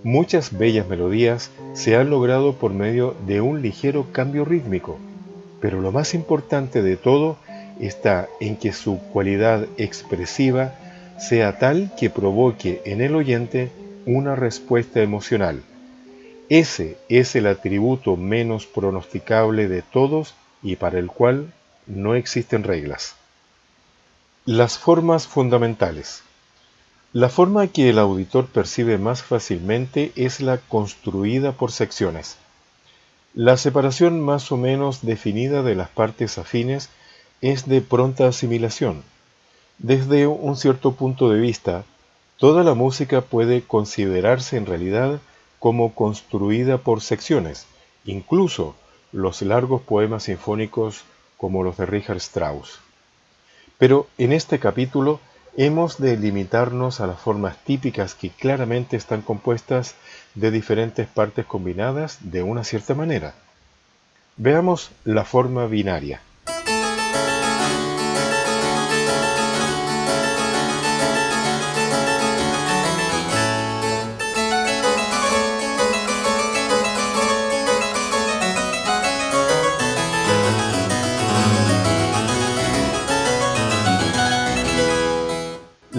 Muchas 0.04 0.56
bellas 0.56 0.86
melodías 0.86 1.50
se 1.74 1.96
han 1.96 2.10
logrado 2.10 2.54
por 2.54 2.72
medio 2.72 3.16
de 3.26 3.40
un 3.40 3.62
ligero 3.62 4.06
cambio 4.12 4.44
rítmico, 4.44 4.98
pero 5.60 5.80
lo 5.80 5.90
más 5.90 6.14
importante 6.14 6.82
de 6.82 6.96
todo 6.96 7.36
está 7.80 8.28
en 8.40 8.56
que 8.56 8.72
su 8.72 8.98
cualidad 9.12 9.66
expresiva 9.76 10.74
sea 11.18 11.58
tal 11.58 11.90
que 11.98 12.10
provoque 12.10 12.80
en 12.84 13.00
el 13.00 13.16
oyente 13.16 13.70
una 14.06 14.36
respuesta 14.36 15.02
emocional. 15.02 15.62
Ese 16.48 16.96
es 17.08 17.34
el 17.34 17.46
atributo 17.46 18.16
menos 18.16 18.66
pronosticable 18.66 19.68
de 19.68 19.82
todos 19.82 20.34
y 20.62 20.76
para 20.76 20.98
el 20.98 21.08
cual 21.08 21.52
no 21.86 22.14
existen 22.14 22.62
reglas. 22.62 23.16
Las 24.44 24.78
formas 24.78 25.26
fundamentales. 25.26 26.22
La 27.14 27.30
forma 27.30 27.68
que 27.68 27.88
el 27.88 27.98
auditor 27.98 28.48
percibe 28.48 28.98
más 28.98 29.22
fácilmente 29.22 30.12
es 30.14 30.40
la 30.40 30.58
construida 30.58 31.52
por 31.52 31.72
secciones. 31.72 32.36
La 33.32 33.56
separación 33.56 34.20
más 34.20 34.52
o 34.52 34.58
menos 34.58 35.00
definida 35.00 35.62
de 35.62 35.74
las 35.74 35.88
partes 35.88 36.36
afines 36.36 36.90
es 37.40 37.66
de 37.66 37.80
pronta 37.80 38.28
asimilación. 38.28 39.02
Desde 39.78 40.26
un 40.26 40.58
cierto 40.58 40.92
punto 40.92 41.30
de 41.30 41.40
vista, 41.40 41.84
toda 42.36 42.62
la 42.62 42.74
música 42.74 43.22
puede 43.22 43.62
considerarse 43.62 44.58
en 44.58 44.66
realidad 44.66 45.18
como 45.58 45.94
construida 45.94 46.76
por 46.76 47.00
secciones, 47.00 47.64
incluso 48.04 48.74
los 49.12 49.40
largos 49.40 49.80
poemas 49.80 50.24
sinfónicos 50.24 51.04
como 51.38 51.62
los 51.62 51.78
de 51.78 51.86
Richard 51.86 52.18
Strauss. 52.18 52.80
Pero 53.78 54.08
en 54.18 54.32
este 54.34 54.58
capítulo 54.58 55.20
hemos 55.58 55.98
de 55.98 56.16
limitarnos 56.16 57.00
a 57.00 57.08
las 57.08 57.18
formas 57.18 57.56
típicas 57.64 58.14
que 58.14 58.30
claramente 58.30 58.96
están 58.96 59.22
compuestas 59.22 59.96
de 60.36 60.52
diferentes 60.52 61.08
partes 61.08 61.46
combinadas 61.46 62.18
de 62.20 62.44
una 62.44 62.62
cierta 62.62 62.94
manera. 62.94 63.34
Veamos 64.36 64.92
la 65.04 65.24
forma 65.24 65.66
binaria. 65.66 66.20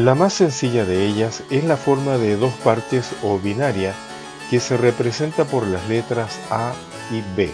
La 0.10 0.16
más 0.16 0.34
sencilla 0.34 0.86
de 0.86 1.06
ellas 1.06 1.44
es 1.52 1.64
la 1.66 1.78
forma 1.78 2.18
de 2.18 2.36
dos 2.36 2.52
partes 2.64 3.12
o 3.22 3.38
binaria 3.38 3.94
que 4.50 4.60
se 4.60 4.76
representa 4.76 5.46
por 5.46 5.68
las 5.68 5.88
letras 5.88 6.40
A 6.50 6.74
y 7.12 7.22
B. 7.38 7.52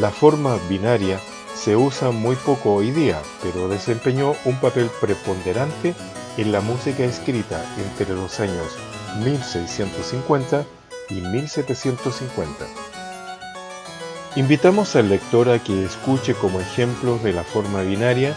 La 0.00 0.10
forma 0.10 0.56
binaria 0.68 1.20
se 1.54 1.76
usa 1.76 2.10
muy 2.10 2.34
poco 2.34 2.74
hoy 2.74 2.90
día, 2.90 3.22
pero 3.40 3.68
desempeñó 3.68 4.34
un 4.44 4.58
papel 4.60 4.90
preponderante 5.00 5.94
en 6.38 6.50
la 6.50 6.60
música 6.60 7.04
escrita 7.04 7.64
entre 7.78 8.12
los 8.16 8.40
años 8.40 8.76
1650 9.22 10.64
y 11.10 11.20
1750. 11.20 12.64
Invitamos 14.34 14.96
al 14.96 15.08
lector 15.08 15.48
a 15.50 15.60
que 15.60 15.84
escuche 15.84 16.34
como 16.34 16.58
ejemplos 16.58 17.22
de 17.22 17.32
la 17.32 17.44
forma 17.44 17.82
binaria 17.82 18.34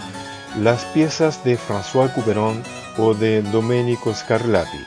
las 0.60 0.86
piezas 0.86 1.44
de 1.44 1.58
François 1.58 2.14
Couperin 2.14 2.62
o 2.98 3.14
de 3.14 3.42
Domenico 3.42 4.14
Scarlatti. 4.14 4.86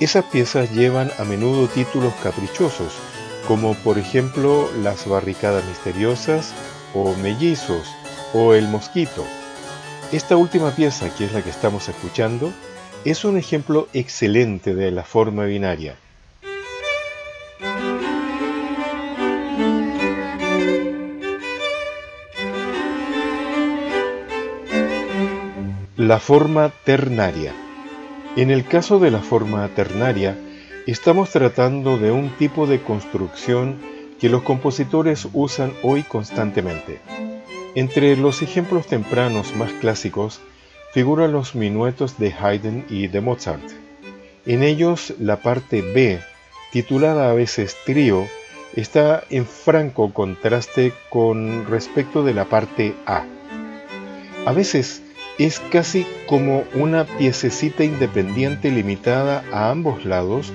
Esas 0.00 0.24
piezas 0.24 0.70
llevan 0.72 1.10
a 1.18 1.24
menudo 1.24 1.66
títulos 1.66 2.14
caprichosos, 2.22 2.92
como 3.46 3.74
por 3.74 3.98
ejemplo 3.98 4.70
Las 4.82 5.08
barricadas 5.08 5.64
misteriosas 5.64 6.52
o 6.94 7.14
Mellizos 7.16 7.88
o 8.32 8.54
El 8.54 8.68
mosquito. 8.68 9.24
Esta 10.12 10.36
última 10.36 10.70
pieza, 10.70 11.14
que 11.14 11.24
es 11.24 11.32
la 11.32 11.42
que 11.42 11.50
estamos 11.50 11.88
escuchando, 11.88 12.52
es 13.04 13.24
un 13.24 13.36
ejemplo 13.36 13.88
excelente 13.92 14.74
de 14.74 14.90
la 14.90 15.02
forma 15.02 15.44
binaria. 15.44 15.96
La 26.08 26.18
forma 26.18 26.72
ternaria. 26.84 27.52
En 28.34 28.50
el 28.50 28.64
caso 28.64 28.98
de 28.98 29.10
la 29.10 29.18
forma 29.18 29.68
ternaria, 29.68 30.38
estamos 30.86 31.28
tratando 31.28 31.98
de 31.98 32.10
un 32.10 32.30
tipo 32.38 32.66
de 32.66 32.80
construcción 32.80 33.78
que 34.18 34.30
los 34.30 34.42
compositores 34.42 35.28
usan 35.34 35.74
hoy 35.82 36.04
constantemente. 36.04 37.00
Entre 37.74 38.16
los 38.16 38.40
ejemplos 38.40 38.86
tempranos 38.86 39.54
más 39.54 39.70
clásicos 39.82 40.40
figuran 40.94 41.32
los 41.32 41.54
minuetos 41.54 42.18
de 42.18 42.32
Haydn 42.32 42.86
y 42.88 43.08
de 43.08 43.20
Mozart. 43.20 43.68
En 44.46 44.62
ellos 44.62 45.12
la 45.18 45.42
parte 45.42 45.82
B, 45.82 46.20
titulada 46.72 47.30
a 47.30 47.34
veces 47.34 47.76
trío, 47.84 48.26
está 48.74 49.24
en 49.28 49.44
franco 49.44 50.14
contraste 50.14 50.94
con 51.10 51.66
respecto 51.66 52.22
de 52.22 52.32
la 52.32 52.46
parte 52.46 52.94
A. 53.04 53.26
A 54.46 54.52
veces 54.52 55.02
es 55.38 55.60
casi 55.60 56.06
como 56.26 56.64
una 56.74 57.04
piececita 57.04 57.84
independiente 57.84 58.70
limitada 58.70 59.44
a 59.52 59.70
ambos 59.70 60.04
lados 60.04 60.52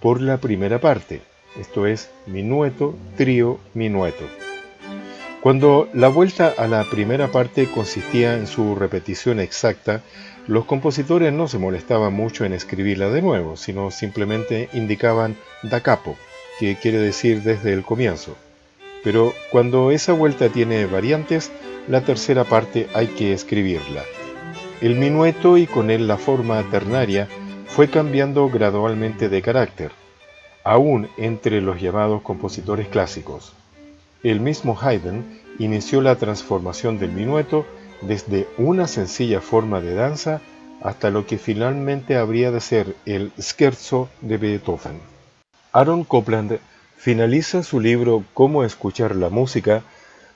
por 0.00 0.20
la 0.20 0.38
primera 0.38 0.80
parte, 0.80 1.22
esto 1.58 1.86
es 1.86 2.10
minueto, 2.26 2.94
trío, 3.16 3.58
minueto. 3.72 4.24
Cuando 5.40 5.88
la 5.94 6.08
vuelta 6.08 6.52
a 6.58 6.66
la 6.66 6.84
primera 6.84 7.28
parte 7.28 7.66
consistía 7.66 8.34
en 8.34 8.46
su 8.46 8.74
repetición 8.74 9.40
exacta, 9.40 10.02
los 10.46 10.64
compositores 10.64 11.32
no 11.32 11.48
se 11.48 11.58
molestaban 11.58 12.12
mucho 12.12 12.44
en 12.44 12.52
escribirla 12.52 13.08
de 13.08 13.22
nuevo, 13.22 13.56
sino 13.56 13.90
simplemente 13.90 14.68
indicaban 14.74 15.36
da 15.62 15.80
capo, 15.80 16.16
que 16.58 16.76
quiere 16.76 16.98
decir 16.98 17.42
desde 17.42 17.72
el 17.72 17.84
comienzo. 17.84 18.36
Pero 19.02 19.34
cuando 19.50 19.92
esa 19.92 20.12
vuelta 20.12 20.48
tiene 20.48 20.84
variantes, 20.86 21.50
la 21.88 22.02
tercera 22.02 22.44
parte 22.44 22.88
hay 22.92 23.06
que 23.06 23.32
escribirla. 23.32 24.02
El 24.82 24.96
minueto 24.96 25.56
y 25.56 25.66
con 25.66 25.90
él 25.90 26.06
la 26.06 26.18
forma 26.18 26.62
ternaria 26.70 27.28
fue 27.66 27.88
cambiando 27.88 28.50
gradualmente 28.50 29.30
de 29.30 29.40
carácter, 29.40 29.90
aún 30.64 31.08
entre 31.16 31.62
los 31.62 31.80
llamados 31.80 32.20
compositores 32.20 32.86
clásicos. 32.88 33.54
El 34.22 34.40
mismo 34.40 34.78
Haydn 34.78 35.40
inició 35.58 36.02
la 36.02 36.16
transformación 36.16 36.98
del 36.98 37.12
minueto 37.12 37.64
desde 38.02 38.48
una 38.58 38.86
sencilla 38.86 39.40
forma 39.40 39.80
de 39.80 39.94
danza 39.94 40.42
hasta 40.82 41.08
lo 41.08 41.26
que 41.26 41.38
finalmente 41.38 42.18
habría 42.18 42.50
de 42.50 42.60
ser 42.60 42.96
el 43.06 43.32
scherzo 43.40 44.10
de 44.20 44.36
Beethoven. 44.36 45.00
Aaron 45.72 46.04
Copland 46.04 46.58
finaliza 46.98 47.62
su 47.62 47.80
libro 47.80 48.24
Cómo 48.34 48.62
escuchar 48.62 49.16
la 49.16 49.30
música 49.30 49.84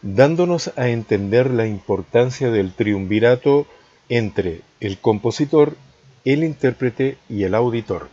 dándonos 0.00 0.72
a 0.78 0.88
entender 0.88 1.50
la 1.50 1.66
importancia 1.66 2.50
del 2.50 2.72
triunvirato 2.72 3.66
entre 4.10 4.60
el 4.80 4.98
compositor, 4.98 5.76
el 6.26 6.44
intérprete 6.44 7.16
y 7.30 7.44
el 7.44 7.54
auditor. 7.54 8.10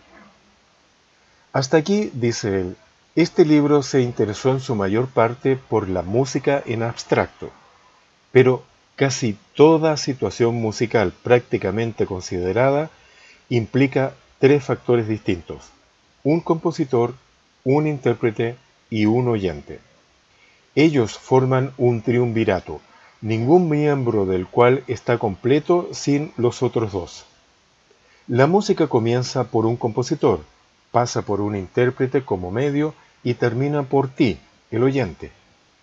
Hasta 1.52 1.76
aquí, 1.76 2.10
dice 2.14 2.62
él, 2.62 2.78
este 3.16 3.44
libro 3.46 3.82
se 3.82 4.02
interesó 4.02 4.52
en 4.52 4.62
su 4.62 4.76
mayor 4.76 5.08
parte 5.08 5.58
por 5.58 5.90
la 5.90 6.04
música 6.04 6.62
en 6.66 6.84
abstracto, 6.84 7.50
pero 8.32 8.64
casi 8.96 9.38
toda 9.56 9.98
situación 9.98 10.56
musical 10.56 11.14
prácticamente 11.24 12.06
considerada 12.06 12.92
implica 13.50 14.14
tres 14.40 14.64
factores 14.64 15.08
distintos. 15.08 15.72
un 16.24 16.42
compositor, 16.42 17.16
un 17.64 17.88
intérprete 17.88 18.58
y 18.90 19.06
un 19.06 19.30
oyente. 19.30 19.80
Ellos 20.76 21.18
forman 21.18 21.72
un 21.78 22.02
triunvirato, 22.02 22.82
ningún 23.22 23.70
miembro 23.70 24.26
del 24.26 24.48
cual 24.48 24.84
está 24.88 25.18
completo 25.18 25.90
sin 25.92 26.34
los 26.38 26.62
otros 26.64 26.92
dos. 26.92 27.26
La 28.28 28.48
música 28.48 28.88
comienza 28.88 29.46
por 29.46 29.66
un 29.66 29.78
compositor, 29.78 30.42
pasa 30.92 31.22
por 31.22 31.42
un 31.42 31.56
intérprete 31.56 32.24
como 32.24 32.52
medio 32.52 32.94
y 33.24 33.36
termina 33.36 33.84
por 33.84 34.10
ti, 34.10 34.38
el 34.72 34.84
oyente. 34.84 35.32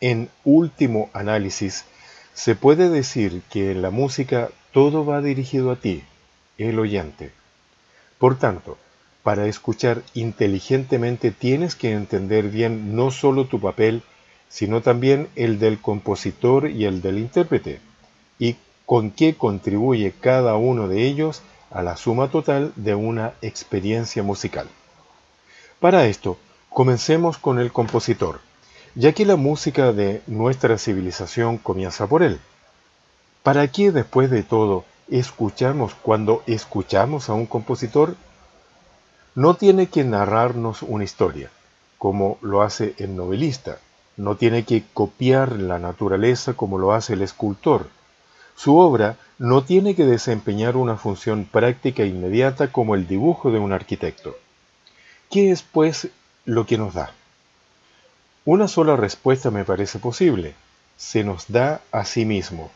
En 0.00 0.28
último 0.44 1.10
análisis, 1.12 1.86
se 2.34 2.54
puede 2.54 2.88
decir 2.90 3.42
que 3.50 3.70
en 3.70 3.80
la 3.80 3.90
música 3.90 4.50
todo 4.72 5.06
va 5.06 5.22
dirigido 5.22 5.70
a 5.70 5.76
ti, 5.76 6.02
el 6.58 6.78
oyente. 6.78 7.32
Por 8.18 8.38
tanto, 8.38 8.76
para 9.22 9.46
escuchar 9.46 10.02
inteligentemente 10.12 11.30
tienes 11.30 11.74
que 11.74 11.92
entender 11.92 12.48
bien 12.48 12.94
no 12.94 13.10
solo 13.10 13.46
tu 13.46 13.60
papel, 13.60 14.02
sino 14.48 14.82
también 14.82 15.28
el 15.36 15.58
del 15.58 15.80
compositor 15.80 16.70
y 16.70 16.84
el 16.84 17.02
del 17.02 17.18
intérprete, 17.18 17.80
y 18.38 18.56
con 18.86 19.10
qué 19.10 19.34
contribuye 19.34 20.12
cada 20.20 20.56
uno 20.56 20.88
de 20.88 21.04
ellos 21.04 21.42
a 21.70 21.82
la 21.82 21.96
suma 21.96 22.28
total 22.28 22.72
de 22.76 22.94
una 22.94 23.34
experiencia 23.42 24.22
musical. 24.22 24.68
Para 25.80 26.06
esto, 26.06 26.38
comencemos 26.70 27.38
con 27.38 27.58
el 27.58 27.72
compositor, 27.72 28.40
ya 28.94 29.12
que 29.12 29.26
la 29.26 29.36
música 29.36 29.92
de 29.92 30.22
nuestra 30.26 30.78
civilización 30.78 31.58
comienza 31.58 32.06
por 32.06 32.22
él. 32.22 32.40
¿Para 33.42 33.68
qué 33.68 33.90
después 33.90 34.30
de 34.30 34.42
todo 34.42 34.84
escuchamos 35.08 35.94
cuando 35.94 36.42
escuchamos 36.46 37.28
a 37.28 37.34
un 37.34 37.46
compositor? 37.46 38.16
No 39.34 39.54
tiene 39.54 39.88
que 39.88 40.04
narrarnos 40.04 40.82
una 40.82 41.04
historia, 41.04 41.50
como 41.98 42.38
lo 42.40 42.62
hace 42.62 42.94
el 42.98 43.16
novelista, 43.16 43.78
no 44.16 44.37
tiene 44.37 44.64
que 44.64 44.85
copiar 44.92 45.52
la 45.52 45.78
naturaleza 45.78 46.54
como 46.54 46.78
lo 46.78 46.92
hace 46.92 47.14
el 47.14 47.23
escultor. 47.23 47.88
Su 48.56 48.76
obra 48.76 49.16
no 49.38 49.64
tiene 49.64 49.94
que 49.94 50.06
desempeñar 50.06 50.76
una 50.76 50.97
función 50.97 51.44
práctica 51.44 52.02
e 52.02 52.06
inmediata 52.06 52.71
como 52.71 52.94
el 52.94 53.09
dibujo 53.09 53.50
de 53.50 53.59
un 53.59 53.73
arquitecto. 53.73 54.37
¿Qué 55.30 55.50
es, 55.50 55.62
pues, 55.62 56.09
lo 56.44 56.66
que 56.66 56.78
nos 56.78 56.94
da? 56.94 57.12
Una 58.44 58.68
sola 58.68 58.94
respuesta 58.94 59.50
me 59.50 59.64
parece 59.64 59.99
posible. 59.99 60.54
Se 60.97 61.25
nos 61.25 61.50
da 61.50 61.80
a 61.90 62.04
sí 62.04 62.25
mismo. 62.25 62.71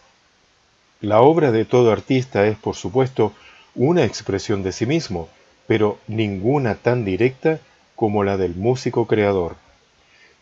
La 1.00 1.20
obra 1.20 1.52
de 1.52 1.64
todo 1.64 1.92
artista 1.92 2.46
es, 2.46 2.56
por 2.56 2.74
supuesto, 2.74 3.32
una 3.76 4.04
expresión 4.04 4.64
de 4.64 4.72
sí 4.72 4.86
mismo, 4.86 5.28
pero 5.68 5.98
ninguna 6.08 6.74
tan 6.74 7.04
directa 7.04 7.60
como 7.94 8.24
la 8.24 8.36
del 8.36 8.56
músico 8.56 9.06
creador. 9.06 9.54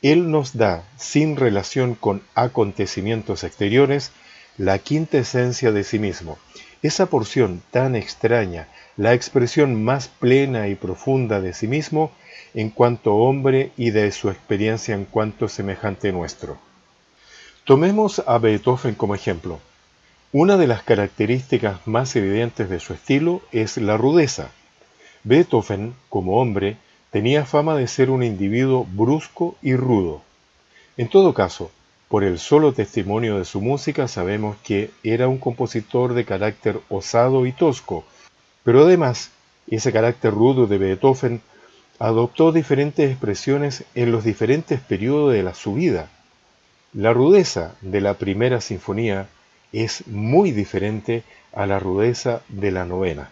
Él 0.03 0.31
nos 0.31 0.57
da, 0.57 0.85
sin 0.99 1.37
relación 1.37 1.95
con 1.95 2.23
acontecimientos 2.35 3.45
exteriores, 3.45 4.13
la 4.59 4.79
quinta 4.79 5.19
esencia 5.19 5.73
de 5.73 5.85
sí 5.85 5.99
mismo, 5.99 6.39
esa 6.83 7.07
porción 7.07 7.63
tan 7.71 7.97
extraña, 7.97 8.69
la 8.97 9.15
expresión 9.15 9.83
más 9.83 10.09
plena 10.09 10.69
y 10.69 10.75
profunda 10.75 11.41
de 11.41 11.53
sí 11.53 11.67
mismo 11.67 12.13
en 12.55 12.71
cuanto 12.71 13.15
hombre 13.15 13.73
y 13.77 13.91
de 13.91 14.11
su 14.13 14.31
experiencia 14.31 14.95
en 14.95 15.05
cuanto 15.05 15.49
semejante 15.49 16.13
nuestro. 16.13 16.59
Tomemos 17.65 18.23
a 18.27 18.39
Beethoven 18.39 18.95
como 18.95 19.15
ejemplo. 19.15 19.61
Una 20.33 20.57
de 20.57 20.67
las 20.67 20.83
características 20.83 21.87
más 21.87 22.15
evidentes 22.17 22.69
de 22.69 22.81
su 22.81 22.95
estilo 22.95 23.43
es 23.53 23.77
la 23.77 23.97
rudeza. 23.97 24.51
Beethoven, 25.25 25.95
como 26.09 26.41
hombre, 26.41 26.77
tenía 27.11 27.45
fama 27.45 27.77
de 27.77 27.87
ser 27.87 28.11
un 28.11 28.23
individuo 28.23 28.87
brusco 28.89 29.57
y 29.63 29.75
rudo. 29.77 30.23
En 30.97 31.09
todo 31.09 31.35
caso, 31.35 31.71
por 32.09 32.25
el 32.25 32.39
solo 32.39 32.73
testimonio 32.73 33.39
de 33.39 33.45
su 33.45 33.61
música 33.61 34.07
sabemos 34.09 34.57
que 34.63 34.91
era 35.03 35.29
un 35.29 35.39
compositor 35.39 36.15
de 36.15 36.25
carácter 36.25 36.81
osado 36.89 37.47
y 37.47 37.53
tosco, 37.53 38.05
pero 38.65 38.85
además 38.85 39.31
ese 39.69 39.93
carácter 39.93 40.33
rudo 40.33 40.67
de 40.67 40.79
Beethoven 40.79 41.41
adoptó 41.99 42.53
diferentes 42.53 43.11
expresiones 43.11 43.85
en 43.95 44.13
los 44.13 44.23
diferentes 44.23 44.81
periodos 44.81 45.33
de 45.33 45.55
su 45.55 45.75
vida. 45.75 46.09
La 46.93 47.13
rudeza 47.13 47.75
de 47.81 48.01
la 48.01 48.15
primera 48.15 48.61
sinfonía 48.61 49.29
es 49.73 50.07
muy 50.07 50.53
diferente 50.53 51.25
a 51.53 51.67
la 51.67 51.79
rudeza 51.79 52.43
de 52.49 52.71
la 52.71 52.85
novena. 52.85 53.31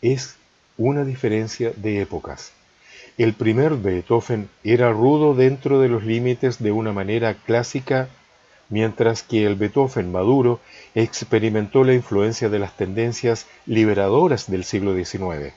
Es 0.00 0.36
una 0.78 1.04
diferencia 1.04 1.72
de 1.76 2.00
épocas. 2.00 2.52
El 3.18 3.34
primer 3.34 3.74
Beethoven 3.74 4.48
era 4.64 4.90
rudo 4.90 5.34
dentro 5.34 5.80
de 5.80 5.88
los 5.88 6.02
límites 6.02 6.62
de 6.62 6.72
una 6.72 6.92
manera 6.92 7.34
clásica, 7.34 8.08
mientras 8.70 9.22
que 9.22 9.44
el 9.44 9.54
Beethoven 9.54 10.10
maduro 10.10 10.60
experimentó 10.94 11.84
la 11.84 11.92
influencia 11.92 12.48
de 12.48 12.58
las 12.58 12.74
tendencias 12.74 13.46
liberadoras 13.66 14.50
del 14.50 14.64
siglo 14.64 14.94
XIX. 14.94 15.52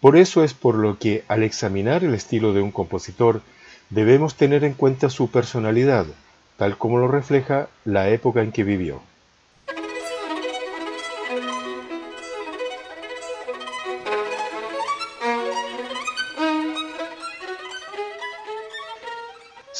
Por 0.00 0.18
eso 0.18 0.44
es 0.44 0.52
por 0.52 0.74
lo 0.74 0.98
que 0.98 1.24
al 1.28 1.42
examinar 1.42 2.04
el 2.04 2.12
estilo 2.12 2.52
de 2.52 2.60
un 2.60 2.72
compositor 2.72 3.40
debemos 3.88 4.34
tener 4.34 4.64
en 4.64 4.74
cuenta 4.74 5.08
su 5.08 5.30
personalidad, 5.30 6.04
tal 6.58 6.76
como 6.76 6.98
lo 6.98 7.08
refleja 7.08 7.68
la 7.86 8.10
época 8.10 8.42
en 8.42 8.52
que 8.52 8.64
vivió. 8.64 9.00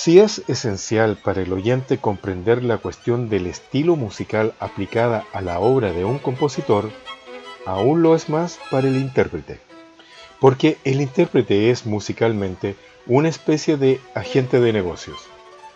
Si 0.04 0.18
es 0.18 0.42
esencial 0.48 1.16
para 1.16 1.40
el 1.40 1.50
oyente 1.50 1.96
comprender 1.96 2.62
la 2.62 2.76
cuestión 2.76 3.30
del 3.30 3.46
estilo 3.46 3.96
musical 3.96 4.52
aplicada 4.60 5.24
a 5.32 5.40
la 5.40 5.60
obra 5.60 5.92
de 5.92 6.04
un 6.04 6.18
compositor, 6.18 6.90
aún 7.64 8.02
lo 8.02 8.14
es 8.14 8.28
más 8.28 8.58
para 8.70 8.86
el 8.86 8.96
intérprete. 8.96 9.60
Porque 10.40 10.76
el 10.84 11.00
intérprete 11.00 11.70
es 11.70 11.86
musicalmente 11.86 12.76
una 13.06 13.30
especie 13.30 13.78
de 13.78 13.98
agente 14.14 14.60
de 14.60 14.74
negocios. 14.74 15.16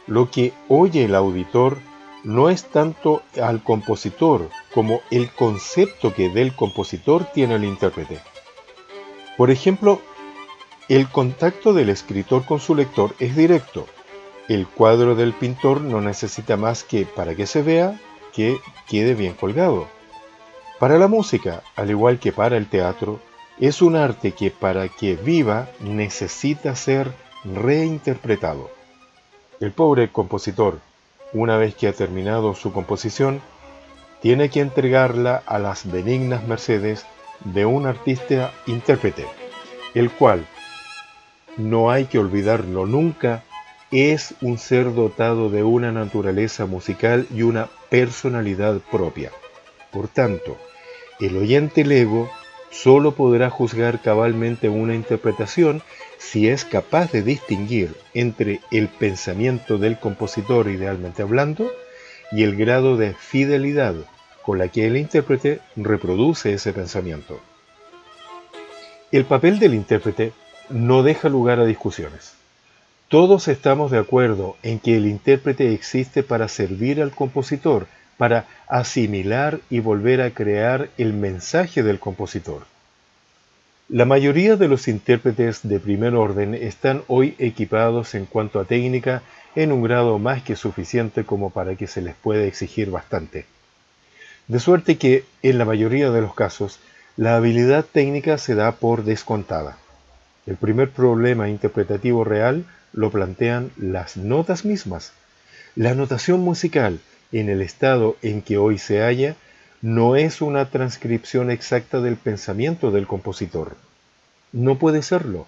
Lo 0.07 0.31
que 0.31 0.53
oye 0.69 1.07
el 1.07 1.15
auditor 1.15 1.79
no 2.23 2.51
es 2.51 2.65
tanto 2.65 3.23
al 3.41 3.63
compositor 3.63 4.51
como 4.75 5.01
el 5.11 5.31
concepto 5.31 6.13
que 6.13 6.29
del 6.29 6.55
compositor 6.55 7.25
tiene 7.33 7.55
el 7.55 7.65
intérprete. 7.65 8.21
Por 9.39 9.51
ejemplo, 9.51 10.03
el 10.91 11.09
contacto 11.09 11.73
del 11.73 11.89
escritor 11.89 12.45
con 12.45 12.61
su 12.61 12.75
lector 12.75 13.15
es 13.21 13.35
directo 13.35 13.87
el 14.49 14.67
cuadro 14.67 15.15
del 15.15 15.35
pintor 15.35 15.83
no 15.83 16.01
necesita 16.01 16.57
más 16.57 16.83
que, 16.83 17.05
para 17.05 17.35
que 17.35 17.47
se 17.47 17.63
vea, 17.63 18.01
que 18.33 18.59
quede 18.89 19.15
bien 19.15 19.35
colgado. 19.35 19.87
Para 20.79 20.99
la 20.99 21.09
música, 21.09 21.63
al 21.77 21.91
igual 21.91 22.19
que 22.19 22.33
para 22.33 22.57
el 22.57 22.69
teatro, 22.69 23.21
es 23.61 23.83
un 23.83 23.97
arte 23.97 24.33
que 24.33 24.51
para 24.51 24.89
que 24.89 25.17
viva 25.17 25.69
necesita 25.81 26.75
ser 26.77 27.13
reinterpretado. 27.45 28.71
El 29.61 29.73
pobre 29.73 30.11
compositor, 30.11 30.81
una 31.33 31.57
vez 31.57 31.75
que 31.75 31.89
ha 31.89 31.93
terminado 31.93 32.55
su 32.55 32.73
composición, 32.73 33.43
tiene 34.23 34.49
que 34.49 34.61
entregarla 34.61 35.43
a 35.47 35.59
las 35.59 35.91
benignas 35.91 36.47
mercedes 36.47 37.05
de 37.45 37.67
un 37.67 37.87
artista 37.87 38.53
intérprete, 38.67 39.27
el 39.95 40.11
cual, 40.11 40.47
no 41.57 41.91
hay 41.91 42.07
que 42.07 42.19
olvidarlo 42.19 42.87
nunca, 42.87 43.43
es 43.91 44.35
un 44.43 44.59
ser 44.59 44.95
dotado 44.95 45.49
de 45.49 45.63
una 45.63 45.93
naturaleza 45.93 46.67
musical 46.67 47.27
y 47.35 47.43
una 47.43 47.69
personalidad 47.89 48.81
propia. 48.91 49.31
Por 49.93 50.09
tanto, 50.09 50.59
el 51.21 51.37
oyente 51.37 51.85
lego 51.85 52.31
solo 52.71 53.13
podrá 53.13 53.49
juzgar 53.49 54.03
cabalmente 54.03 54.69
una 54.69 54.95
interpretación 54.95 55.83
si 56.19 56.49
es 56.49 56.65
capaz 56.65 57.13
de 57.13 57.23
distinguir 57.23 57.95
entre 58.13 58.61
el 58.71 58.89
pensamiento 58.89 59.79
del 59.79 59.99
compositor 59.99 60.69
idealmente 60.69 61.23
hablando 61.23 61.71
y 62.31 62.43
el 62.43 62.57
grado 62.57 62.97
de 62.99 63.15
fidelidad 63.15 63.95
con 64.43 64.59
la 64.59 64.69
que 64.69 64.87
el 64.87 64.97
intérprete 64.97 65.61
reproduce 65.77 66.53
ese 66.53 66.73
pensamiento. 66.73 67.41
El 69.11 69.25
papel 69.25 69.59
del 69.59 69.73
intérprete 69.73 70.33
no 70.69 71.03
deja 71.03 71.31
lugar 71.31 71.61
a 71.61 71.65
discusiones. 71.65 72.38
Todos 73.09 73.49
estamos 73.49 73.91
de 73.91 73.97
acuerdo 73.97 74.57
en 74.63 74.81
que 74.81 74.99
el 74.99 75.07
intérprete 75.07 75.73
existe 75.73 76.23
para 76.23 76.47
servir 76.47 77.01
al 77.01 77.13
compositor, 77.13 77.87
para 78.19 78.45
asimilar 78.69 79.61
y 79.71 79.81
volver 79.81 80.21
a 80.21 80.33
crear 80.33 80.91
el 80.99 81.15
mensaje 81.15 81.83
del 81.83 82.01
compositor. 82.01 82.65
La 83.89 84.05
mayoría 84.05 84.57
de 84.57 84.69
los 84.69 84.89
intérpretes 84.89 85.67
de 85.67 85.81
primer 85.81 86.15
orden 86.15 86.53
están 86.55 87.03
hoy 87.07 87.35
equipados 87.39 88.15
en 88.15 88.27
cuanto 88.27 88.61
a 88.61 88.67
técnica 88.67 89.23
en 89.55 89.73
un 89.73 89.83
grado 89.83 90.19
más 90.19 90.43
que 90.43 90.55
suficiente 90.55 91.25
como 91.25 91.49
para 91.49 91.77
que 91.77 91.87
se 91.87 92.03
les 92.03 92.15
pueda 92.15 92.45
exigir 92.45 92.91
bastante. 92.91 93.47
De 94.49 94.61
suerte 94.61 94.99
que, 94.99 95.25
en 95.43 95.57
la 95.57 95.65
mayoría 95.65 96.11
de 96.11 96.21
los 96.21 96.35
casos, 96.35 96.79
la 97.17 97.37
habilidad 97.37 97.87
técnica 97.91 98.37
se 98.37 98.55
da 98.55 98.73
por 98.73 99.05
descontada. 99.05 99.79
El 100.47 100.57
primer 100.57 100.91
problema 100.91 101.49
interpretativo 101.49 102.25
real 102.25 102.67
lo 102.93 103.11
plantean 103.11 103.71
las 103.77 104.17
notas 104.17 104.65
mismas. 104.65 105.13
La 105.75 105.95
notación 105.95 106.41
musical, 106.41 107.01
en 107.33 107.49
el 107.49 107.61
estado 107.61 108.17
en 108.23 108.43
que 108.43 108.59
hoy 108.59 108.79
se 108.79 109.01
halla, 109.01 109.37
no 109.81 110.17
es 110.17 110.41
una 110.41 110.71
transcripción 110.71 111.51
exacta 111.51 112.01
del 112.01 112.17
pensamiento 112.17 112.91
del 112.91 113.07
compositor. 113.07 113.77
No 114.53 114.79
puede 114.79 115.03
serlo, 115.03 115.47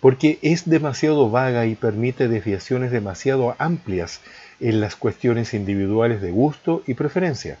porque 0.00 0.38
es 0.42 0.68
demasiado 0.68 1.30
vaga 1.30 1.66
y 1.66 1.74
permite 1.74 2.28
desviaciones 2.28 2.90
demasiado 2.90 3.56
amplias 3.58 4.20
en 4.60 4.80
las 4.80 4.94
cuestiones 4.94 5.54
individuales 5.54 6.20
de 6.20 6.30
gusto 6.30 6.82
y 6.86 6.94
preferencia. 6.94 7.58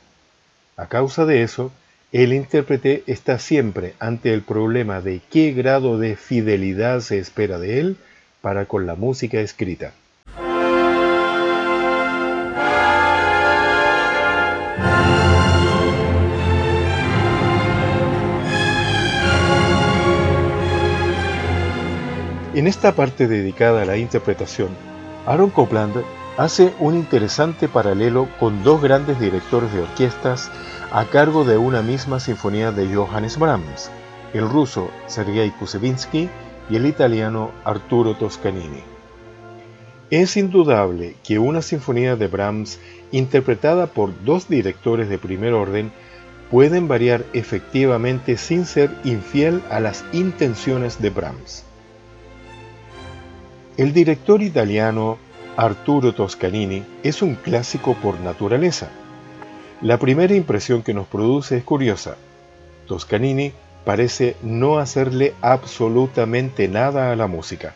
A 0.76 0.86
causa 0.86 1.24
de 1.24 1.42
eso, 1.42 1.72
el 2.12 2.32
intérprete 2.32 3.02
está 3.06 3.38
siempre 3.38 3.94
ante 3.98 4.34
el 4.34 4.42
problema 4.42 5.00
de 5.00 5.20
qué 5.30 5.52
grado 5.52 5.98
de 5.98 6.14
fidelidad 6.14 7.00
se 7.00 7.18
espera 7.18 7.58
de 7.58 7.80
él 7.80 7.96
para 8.42 8.66
con 8.66 8.86
la 8.86 8.96
música 8.96 9.40
escrita. 9.40 9.92
En 22.54 22.66
esta 22.66 22.92
parte 22.92 23.28
dedicada 23.28 23.80
a 23.80 23.84
la 23.86 23.96
interpretación, 23.96 24.68
Aaron 25.24 25.48
Copland 25.48 26.04
hace 26.36 26.74
un 26.80 26.94
interesante 26.94 27.66
paralelo 27.66 28.28
con 28.38 28.62
dos 28.62 28.82
grandes 28.82 29.18
directores 29.18 29.72
de 29.72 29.80
orquestas 29.80 30.50
a 30.92 31.06
cargo 31.06 31.44
de 31.44 31.56
una 31.56 31.80
misma 31.80 32.20
sinfonía 32.20 32.70
de 32.70 32.94
Johannes 32.94 33.38
Brahms, 33.38 33.90
el 34.34 34.46
ruso 34.46 34.90
Sergei 35.06 35.50
Kusevinsky 35.52 36.28
el 36.76 36.86
italiano 36.86 37.50
Arturo 37.64 38.14
Toscanini. 38.14 38.82
Es 40.10 40.36
indudable 40.36 41.16
que 41.24 41.38
una 41.38 41.62
sinfonía 41.62 42.16
de 42.16 42.26
Brahms 42.26 42.78
interpretada 43.12 43.86
por 43.86 44.24
dos 44.24 44.48
directores 44.48 45.08
de 45.08 45.18
primer 45.18 45.54
orden 45.54 45.92
pueden 46.50 46.86
variar 46.86 47.24
efectivamente 47.32 48.36
sin 48.36 48.66
ser 48.66 48.90
infiel 49.04 49.62
a 49.70 49.80
las 49.80 50.04
intenciones 50.12 51.00
de 51.00 51.10
Brahms. 51.10 51.64
El 53.78 53.94
director 53.94 54.42
italiano 54.42 55.16
Arturo 55.56 56.14
Toscanini 56.14 56.84
es 57.02 57.22
un 57.22 57.36
clásico 57.36 57.94
por 57.94 58.20
naturaleza. 58.20 58.90
La 59.80 59.98
primera 59.98 60.34
impresión 60.34 60.82
que 60.82 60.92
nos 60.92 61.06
produce 61.06 61.56
es 61.56 61.64
curiosa. 61.64 62.16
Toscanini 62.86 63.52
parece 63.84 64.36
no 64.42 64.78
hacerle 64.78 65.34
absolutamente 65.40 66.68
nada 66.68 67.12
a 67.12 67.16
la 67.16 67.26
música. 67.26 67.74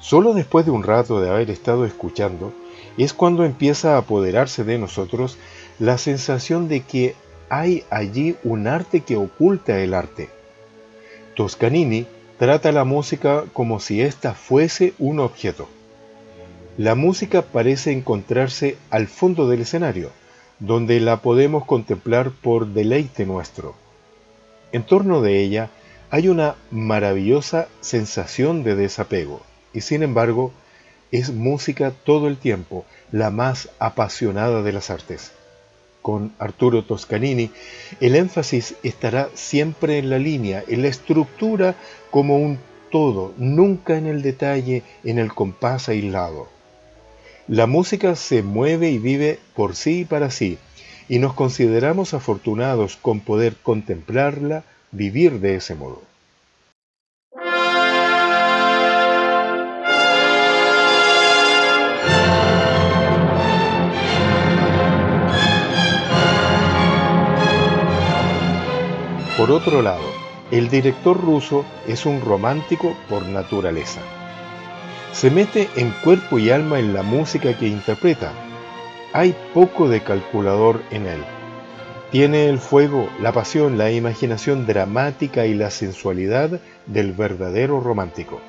Solo 0.00 0.32
después 0.34 0.64
de 0.64 0.70
un 0.70 0.84
rato 0.84 1.20
de 1.20 1.30
haber 1.30 1.50
estado 1.50 1.84
escuchando 1.84 2.52
es 2.96 3.12
cuando 3.12 3.44
empieza 3.44 3.94
a 3.94 3.98
apoderarse 3.98 4.64
de 4.64 4.78
nosotros 4.78 5.38
la 5.78 5.98
sensación 5.98 6.68
de 6.68 6.80
que 6.82 7.14
hay 7.48 7.84
allí 7.90 8.36
un 8.44 8.66
arte 8.66 9.00
que 9.00 9.16
oculta 9.16 9.78
el 9.80 9.94
arte. 9.94 10.28
Toscanini 11.34 12.06
trata 12.38 12.72
la 12.72 12.84
música 12.84 13.44
como 13.52 13.80
si 13.80 14.00
ésta 14.00 14.34
fuese 14.34 14.94
un 14.98 15.20
objeto. 15.20 15.68
La 16.76 16.94
música 16.94 17.42
parece 17.42 17.90
encontrarse 17.92 18.76
al 18.90 19.08
fondo 19.08 19.48
del 19.48 19.62
escenario, 19.62 20.10
donde 20.60 21.00
la 21.00 21.22
podemos 21.22 21.64
contemplar 21.64 22.30
por 22.30 22.68
deleite 22.68 23.26
nuestro. 23.26 23.74
En 24.72 24.82
torno 24.82 25.22
de 25.22 25.40
ella 25.40 25.70
hay 26.10 26.28
una 26.28 26.56
maravillosa 26.70 27.68
sensación 27.80 28.64
de 28.64 28.76
desapego, 28.76 29.42
y 29.72 29.80
sin 29.80 30.02
embargo 30.02 30.52
es 31.10 31.32
música 31.32 31.92
todo 32.04 32.28
el 32.28 32.36
tiempo, 32.36 32.84
la 33.10 33.30
más 33.30 33.70
apasionada 33.78 34.62
de 34.62 34.72
las 34.72 34.90
artes. 34.90 35.32
Con 36.02 36.32
Arturo 36.38 36.84
Toscanini, 36.84 37.50
el 38.00 38.14
énfasis 38.14 38.76
estará 38.82 39.30
siempre 39.34 39.98
en 39.98 40.10
la 40.10 40.18
línea, 40.18 40.62
en 40.68 40.82
la 40.82 40.88
estructura 40.88 41.74
como 42.10 42.36
un 42.38 42.58
todo, 42.90 43.34
nunca 43.36 43.96
en 43.96 44.06
el 44.06 44.22
detalle, 44.22 44.82
en 45.04 45.18
el 45.18 45.32
compás 45.32 45.88
aislado. 45.88 46.48
La 47.46 47.66
música 47.66 48.14
se 48.16 48.42
mueve 48.42 48.90
y 48.90 48.98
vive 48.98 49.38
por 49.54 49.74
sí 49.74 50.00
y 50.00 50.04
para 50.04 50.30
sí, 50.30 50.58
y 51.08 51.18
nos 51.18 51.34
consideramos 51.34 52.14
afortunados 52.14 52.96
con 52.96 53.20
poder 53.20 53.56
contemplarla, 53.62 54.64
vivir 54.92 55.40
de 55.40 55.56
ese 55.56 55.74
modo. 55.74 56.02
Por 69.36 69.52
otro 69.52 69.82
lado, 69.82 70.02
el 70.50 70.68
director 70.68 71.18
ruso 71.20 71.64
es 71.86 72.06
un 72.06 72.20
romántico 72.20 72.96
por 73.08 73.24
naturaleza. 73.26 74.00
Se 75.12 75.30
mete 75.30 75.68
en 75.76 75.90
cuerpo 76.02 76.40
y 76.40 76.50
alma 76.50 76.80
en 76.80 76.92
la 76.92 77.02
música 77.02 77.56
que 77.56 77.68
interpreta. 77.68 78.32
Hay 79.12 79.34
poco 79.54 79.88
de 79.88 80.02
calculador 80.02 80.82
en 80.90 81.06
él. 81.06 81.24
Tiene 82.10 82.48
el 82.48 82.58
fuego, 82.58 83.08
la 83.20 83.32
pasión, 83.32 83.78
la 83.78 83.90
imaginación 83.90 84.66
dramática 84.66 85.46
y 85.46 85.54
la 85.54 85.70
sensualidad 85.70 86.60
del 86.86 87.12
verdadero 87.12 87.80
romántico. 87.80 88.40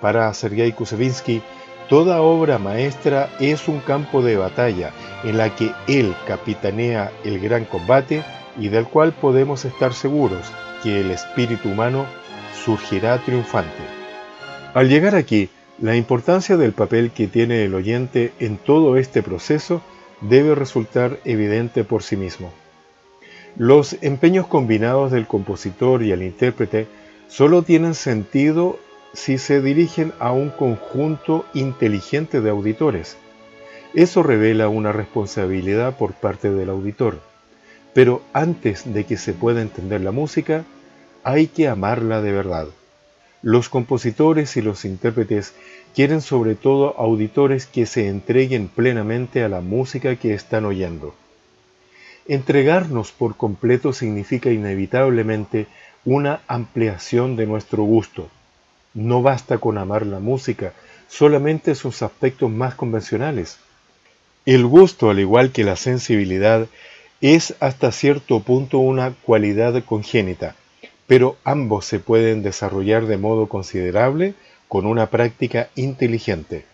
Para 0.00 0.32
Sergei 0.34 0.72
Kusevinsky, 0.72 1.42
toda 1.88 2.22
obra 2.22 2.58
maestra 2.58 3.30
es 3.40 3.68
un 3.68 3.80
campo 3.80 4.22
de 4.22 4.36
batalla 4.36 4.90
en 5.22 5.38
la 5.38 5.54
que 5.54 5.72
él 5.86 6.14
capitanea 6.26 7.10
el 7.24 7.38
gran 7.40 7.64
combate 7.64 8.22
y 8.58 8.68
del 8.68 8.86
cual 8.86 9.12
podemos 9.12 9.64
estar 9.64 9.92
seguros 9.92 10.50
que 10.82 11.00
el 11.00 11.10
espíritu 11.10 11.70
humano 11.70 12.06
surgirá 12.64 13.18
triunfante. 13.18 13.82
Al 14.74 14.88
llegar 14.88 15.14
aquí, 15.14 15.50
la 15.84 15.96
importancia 15.96 16.56
del 16.56 16.72
papel 16.72 17.10
que 17.10 17.26
tiene 17.26 17.62
el 17.62 17.74
oyente 17.74 18.32
en 18.38 18.56
todo 18.56 18.96
este 18.96 19.22
proceso 19.22 19.82
debe 20.22 20.54
resultar 20.54 21.18
evidente 21.26 21.84
por 21.84 22.02
sí 22.02 22.16
mismo. 22.16 22.50
Los 23.58 23.98
empeños 24.00 24.46
combinados 24.46 25.12
del 25.12 25.26
compositor 25.26 26.02
y 26.02 26.10
el 26.10 26.22
intérprete 26.22 26.86
solo 27.28 27.64
tienen 27.64 27.94
sentido 27.94 28.78
si 29.12 29.36
se 29.36 29.60
dirigen 29.60 30.14
a 30.20 30.32
un 30.32 30.48
conjunto 30.48 31.44
inteligente 31.52 32.40
de 32.40 32.48
auditores. 32.48 33.18
Eso 33.92 34.22
revela 34.22 34.70
una 34.70 34.90
responsabilidad 34.90 35.98
por 35.98 36.14
parte 36.14 36.50
del 36.50 36.70
auditor. 36.70 37.20
Pero 37.92 38.22
antes 38.32 38.90
de 38.90 39.04
que 39.04 39.18
se 39.18 39.34
pueda 39.34 39.60
entender 39.60 40.00
la 40.00 40.12
música, 40.12 40.64
hay 41.24 41.46
que 41.46 41.68
amarla 41.68 42.22
de 42.22 42.32
verdad. 42.32 42.68
Los 43.44 43.68
compositores 43.68 44.56
y 44.56 44.62
los 44.62 44.86
intérpretes 44.86 45.52
quieren 45.94 46.22
sobre 46.22 46.54
todo 46.54 46.98
auditores 46.98 47.66
que 47.66 47.84
se 47.84 48.08
entreguen 48.08 48.68
plenamente 48.68 49.44
a 49.44 49.50
la 49.50 49.60
música 49.60 50.16
que 50.16 50.32
están 50.32 50.64
oyendo. 50.64 51.14
Entregarnos 52.26 53.12
por 53.12 53.36
completo 53.36 53.92
significa 53.92 54.50
inevitablemente 54.50 55.66
una 56.06 56.40
ampliación 56.48 57.36
de 57.36 57.44
nuestro 57.44 57.82
gusto. 57.82 58.30
No 58.94 59.20
basta 59.20 59.58
con 59.58 59.76
amar 59.76 60.06
la 60.06 60.20
música, 60.20 60.72
solamente 61.06 61.74
sus 61.74 62.00
aspectos 62.00 62.50
más 62.50 62.74
convencionales. 62.74 63.58
El 64.46 64.64
gusto, 64.64 65.10
al 65.10 65.18
igual 65.18 65.52
que 65.52 65.64
la 65.64 65.76
sensibilidad, 65.76 66.66
es 67.20 67.56
hasta 67.60 67.92
cierto 67.92 68.40
punto 68.40 68.78
una 68.78 69.10
cualidad 69.10 69.84
congénita, 69.84 70.56
pero 71.06 71.36
ambos 71.44 71.84
se 71.84 72.00
pueden 72.00 72.42
desarrollar 72.42 73.06
de 73.06 73.18
modo 73.18 73.48
considerable 73.48 74.34
con 74.68 74.86
una 74.86 75.10
práctica 75.10 75.68
inteligente. 75.76 76.64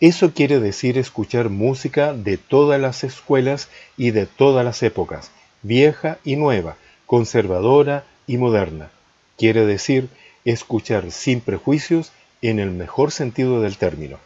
Eso 0.00 0.32
quiere 0.32 0.60
decir 0.60 0.96
escuchar 0.96 1.48
música 1.48 2.12
de 2.12 2.36
todas 2.36 2.80
las 2.80 3.02
escuelas 3.02 3.68
y 3.96 4.12
de 4.12 4.26
todas 4.26 4.64
las 4.64 4.82
épocas, 4.82 5.30
vieja 5.62 6.18
y 6.24 6.36
nueva, 6.36 6.76
conservadora 7.06 8.04
y 8.26 8.36
moderna. 8.36 8.90
Quiere 9.36 9.66
decir 9.66 10.08
escuchar 10.44 11.10
sin 11.10 11.40
prejuicios 11.40 12.12
en 12.42 12.60
el 12.60 12.70
mejor 12.70 13.10
sentido 13.10 13.60
del 13.60 13.76
término. 13.76 14.18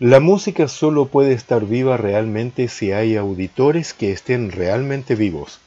La 0.00 0.18
música 0.18 0.66
solo 0.66 1.06
puede 1.06 1.34
estar 1.34 1.64
viva 1.66 1.96
realmente 1.96 2.66
si 2.66 2.90
hay 2.90 3.16
auditores 3.16 3.94
que 3.94 4.10
estén 4.10 4.50
realmente 4.50 5.14
vivos. 5.14 5.60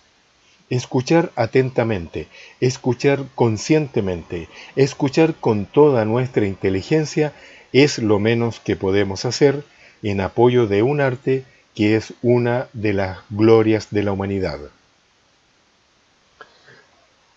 Escuchar 0.70 1.32
atentamente, 1.36 2.28
escuchar 2.60 3.24
conscientemente, 3.36 4.50
escuchar 4.76 5.36
con 5.36 5.66
toda 5.66 6.04
nuestra 6.04 6.46
inteligencia 6.46 7.34
es 7.72 8.00
lo 8.00 8.20
menos 8.20 8.60
que 8.60 8.76
podemos 8.76 9.24
hacer 9.24 9.64
en 10.04 10.20
apoyo 10.20 10.68
de 10.68 10.84
un 10.84 11.00
arte 11.00 11.46
que 11.74 11.96
es 11.96 12.14
una 12.22 12.68
de 12.74 12.94
las 12.94 13.20
glorias 13.30 13.88
de 13.92 14.04
la 14.04 14.12
humanidad. 14.12 14.60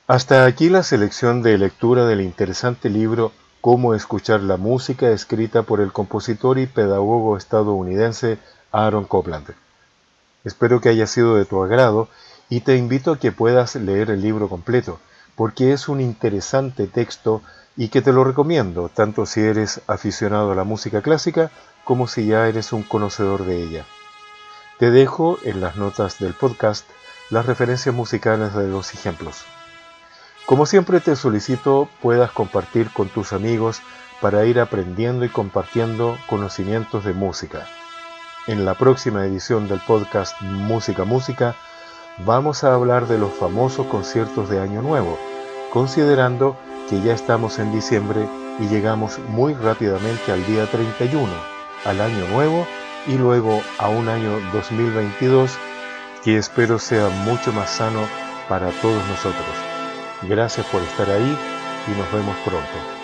Hasta 0.06 0.44
aquí 0.44 0.68
la 0.70 0.82
selección 0.82 1.42
de 1.42 1.56
lectura 1.56 2.06
del 2.06 2.20
interesante 2.20 2.90
libro 2.90 3.32
Cómo 3.60 3.94
escuchar 3.94 4.40
la 4.40 4.56
música 4.56 5.10
escrita 5.10 5.62
por 5.62 5.80
el 5.80 5.92
compositor 5.92 6.58
y 6.58 6.66
pedagogo 6.66 7.36
estadounidense 7.36 8.38
Aaron 8.72 9.04
Copland. 9.04 9.54
Espero 10.42 10.80
que 10.80 10.88
haya 10.88 11.06
sido 11.06 11.36
de 11.36 11.44
tu 11.44 11.62
agrado 11.62 12.08
y 12.50 12.60
te 12.60 12.76
invito 12.76 13.12
a 13.12 13.18
que 13.18 13.32
puedas 13.32 13.76
leer 13.76 14.10
el 14.10 14.20
libro 14.20 14.48
completo, 14.48 14.98
porque 15.36 15.72
es 15.72 15.88
un 15.88 16.00
interesante 16.00 16.88
texto 16.88 17.40
y 17.76 17.88
que 17.88 18.02
te 18.02 18.12
lo 18.12 18.24
recomiendo, 18.24 18.90
tanto 18.90 19.24
si 19.24 19.40
eres 19.40 19.80
aficionado 19.86 20.50
a 20.50 20.54
la 20.56 20.64
música 20.64 21.00
clásica 21.00 21.50
como 21.84 22.08
si 22.08 22.26
ya 22.26 22.48
eres 22.48 22.72
un 22.72 22.82
conocedor 22.82 23.46
de 23.46 23.62
ella. 23.62 23.86
Te 24.78 24.90
dejo 24.90 25.38
en 25.44 25.60
las 25.60 25.76
notas 25.76 26.18
del 26.18 26.34
podcast 26.34 26.84
las 27.30 27.46
referencias 27.46 27.94
musicales 27.94 28.52
de 28.54 28.66
los 28.66 28.92
ejemplos. 28.92 29.44
Como 30.44 30.66
siempre 30.66 31.00
te 31.00 31.14
solicito 31.14 31.88
puedas 32.02 32.32
compartir 32.32 32.90
con 32.90 33.08
tus 33.08 33.32
amigos 33.32 33.80
para 34.20 34.44
ir 34.44 34.58
aprendiendo 34.58 35.24
y 35.24 35.28
compartiendo 35.28 36.18
conocimientos 36.26 37.04
de 37.04 37.12
música. 37.12 37.66
En 38.48 38.64
la 38.64 38.74
próxima 38.74 39.24
edición 39.24 39.68
del 39.68 39.80
podcast 39.80 40.40
Música 40.40 41.04
Música 41.04 41.54
vamos 42.24 42.64
a 42.64 42.74
hablar 42.74 43.06
de 43.06 43.18
los 43.18 43.32
famosos 43.32 43.86
conciertos 43.86 44.48
de 44.50 44.60
Año 44.60 44.82
Nuevo, 44.82 45.18
considerando 45.72 46.56
que 46.88 47.00
ya 47.00 47.14
estamos 47.14 47.58
en 47.58 47.72
diciembre 47.72 48.26
y 48.58 48.66
llegamos 48.66 49.18
muy 49.28 49.54
rápidamente 49.54 50.32
al 50.32 50.44
día 50.46 50.66
31, 50.66 51.28
al 51.84 52.00
Año 52.00 52.26
Nuevo 52.28 52.66
y 53.06 53.14
luego 53.14 53.62
a 53.78 53.88
un 53.88 54.08
año 54.08 54.38
2022 54.52 55.56
que 56.22 56.36
espero 56.36 56.78
sea 56.78 57.08
mucho 57.24 57.52
más 57.52 57.70
sano 57.70 58.00
para 58.48 58.70
todos 58.82 59.06
nosotros. 59.08 59.56
Gracias 60.22 60.66
por 60.66 60.82
estar 60.82 61.08
ahí 61.08 61.38
y 61.86 61.98
nos 61.98 62.12
vemos 62.12 62.36
pronto. 62.44 62.99